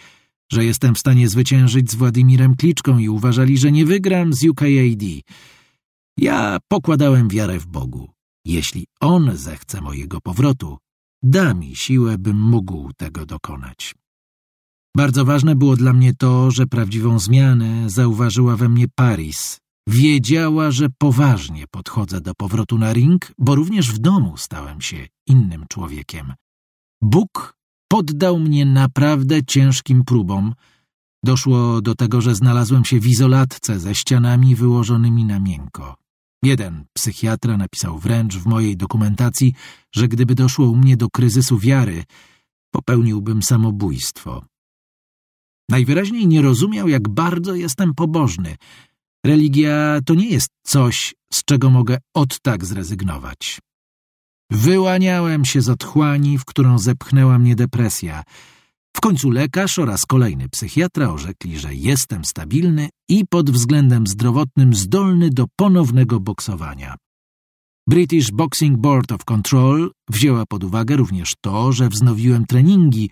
że 0.51 0.65
jestem 0.65 0.95
w 0.95 0.99
stanie 0.99 1.29
zwyciężyć 1.29 1.91
z 1.91 1.95
Władimirem 1.95 2.55
Kliczką 2.55 2.97
i 2.97 3.09
uważali, 3.09 3.57
że 3.57 3.71
nie 3.71 3.85
wygram 3.85 4.33
z 4.33 4.43
UKAD. 4.43 5.03
Ja 6.17 6.57
pokładałem 6.67 7.29
wiarę 7.29 7.59
w 7.59 7.67
Bogu. 7.67 8.09
Jeśli 8.45 8.87
On 8.99 9.37
zechce 9.37 9.81
mojego 9.81 10.21
powrotu, 10.21 10.77
da 11.23 11.53
mi 11.53 11.75
siłę, 11.75 12.17
bym 12.17 12.41
mógł 12.41 12.93
tego 12.97 13.25
dokonać. 13.25 13.95
Bardzo 14.97 15.25
ważne 15.25 15.55
było 15.55 15.75
dla 15.75 15.93
mnie 15.93 16.13
to, 16.13 16.51
że 16.51 16.67
prawdziwą 16.67 17.19
zmianę 17.19 17.89
zauważyła 17.89 18.55
we 18.55 18.69
mnie 18.69 18.85
Paris. 18.95 19.59
Wiedziała, 19.87 20.71
że 20.71 20.87
poważnie 20.97 21.65
podchodzę 21.71 22.21
do 22.21 22.33
powrotu 22.35 22.77
na 22.77 22.93
ring, 22.93 23.31
bo 23.37 23.55
również 23.55 23.91
w 23.91 23.97
domu 23.97 24.37
stałem 24.37 24.81
się 24.81 25.07
innym 25.27 25.65
człowiekiem. 25.69 26.33
Bóg 27.01 27.57
poddał 27.87 28.39
mnie 28.39 28.65
naprawdę 28.65 29.43
ciężkim 29.43 30.03
próbom. 30.05 30.53
Doszło 31.23 31.81
do 31.81 31.95
tego, 31.95 32.21
że 32.21 32.35
znalazłem 32.35 32.85
się 32.85 32.99
w 32.99 33.07
izolatce 33.07 33.79
ze 33.79 33.95
ścianami 33.95 34.55
wyłożonymi 34.55 35.25
na 35.25 35.39
miękko. 35.39 35.95
Jeden 36.43 36.85
psychiatra 36.93 37.57
napisał 37.57 37.99
wręcz 37.99 38.35
w 38.35 38.45
mojej 38.45 38.77
dokumentacji, 38.77 39.53
że 39.95 40.07
gdyby 40.07 40.35
doszło 40.35 40.69
u 40.69 40.75
mnie 40.75 40.97
do 40.97 41.09
kryzysu 41.09 41.59
wiary, 41.59 42.03
popełniłbym 42.71 43.43
samobójstwo. 43.43 44.45
Najwyraźniej 45.69 46.27
nie 46.27 46.41
rozumiał, 46.41 46.87
jak 46.87 47.09
bardzo 47.09 47.55
jestem 47.55 47.93
pobożny. 47.93 48.55
Religia 49.25 49.99
to 50.05 50.13
nie 50.13 50.29
jest 50.29 50.49
coś, 50.63 51.15
z 51.33 51.43
czego 51.43 51.69
mogę 51.69 51.97
od 52.13 52.39
tak 52.41 52.65
zrezygnować. 52.65 53.59
Wyłaniałem 54.51 55.45
się 55.45 55.61
z 55.61 55.69
otchłani, 55.69 56.37
w 56.37 56.45
którą 56.45 56.79
zepchnęła 56.79 57.39
mnie 57.39 57.55
depresja. 57.55 58.23
W 58.95 59.01
końcu 59.01 59.29
lekarz 59.29 59.79
oraz 59.79 60.05
kolejny 60.05 60.49
psychiatra 60.49 61.09
orzekli, 61.09 61.59
że 61.59 61.75
jestem 61.75 62.25
stabilny 62.25 62.89
i 63.09 63.25
pod 63.29 63.51
względem 63.51 64.07
zdrowotnym 64.07 64.73
zdolny 64.73 65.29
do 65.29 65.45
ponownego 65.55 66.19
boksowania. 66.19 66.95
British 67.89 68.31
Boxing 68.31 68.77
Board 68.77 69.11
of 69.11 69.25
Control 69.25 69.91
wzięła 70.09 70.45
pod 70.45 70.63
uwagę 70.63 70.95
również 70.95 71.33
to, 71.41 71.71
że 71.71 71.89
wznowiłem 71.89 72.45
treningi 72.45 73.09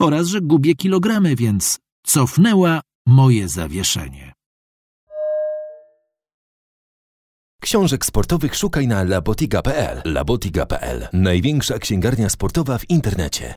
oraz 0.00 0.28
że 0.28 0.40
gubię 0.40 0.74
kilogramy, 0.74 1.36
więc 1.36 1.78
cofnęła 2.06 2.80
moje 3.06 3.48
zawieszenie. 3.48 4.32
Książek 7.66 8.06
sportowych 8.06 8.56
szukaj 8.56 8.86
na 8.88 9.04
labotiga.pl. 9.04 10.02
Labotiga.pl. 10.04 11.08
Największa 11.12 11.78
księgarnia 11.78 12.28
sportowa 12.28 12.78
w 12.78 12.90
internecie. 12.90 13.54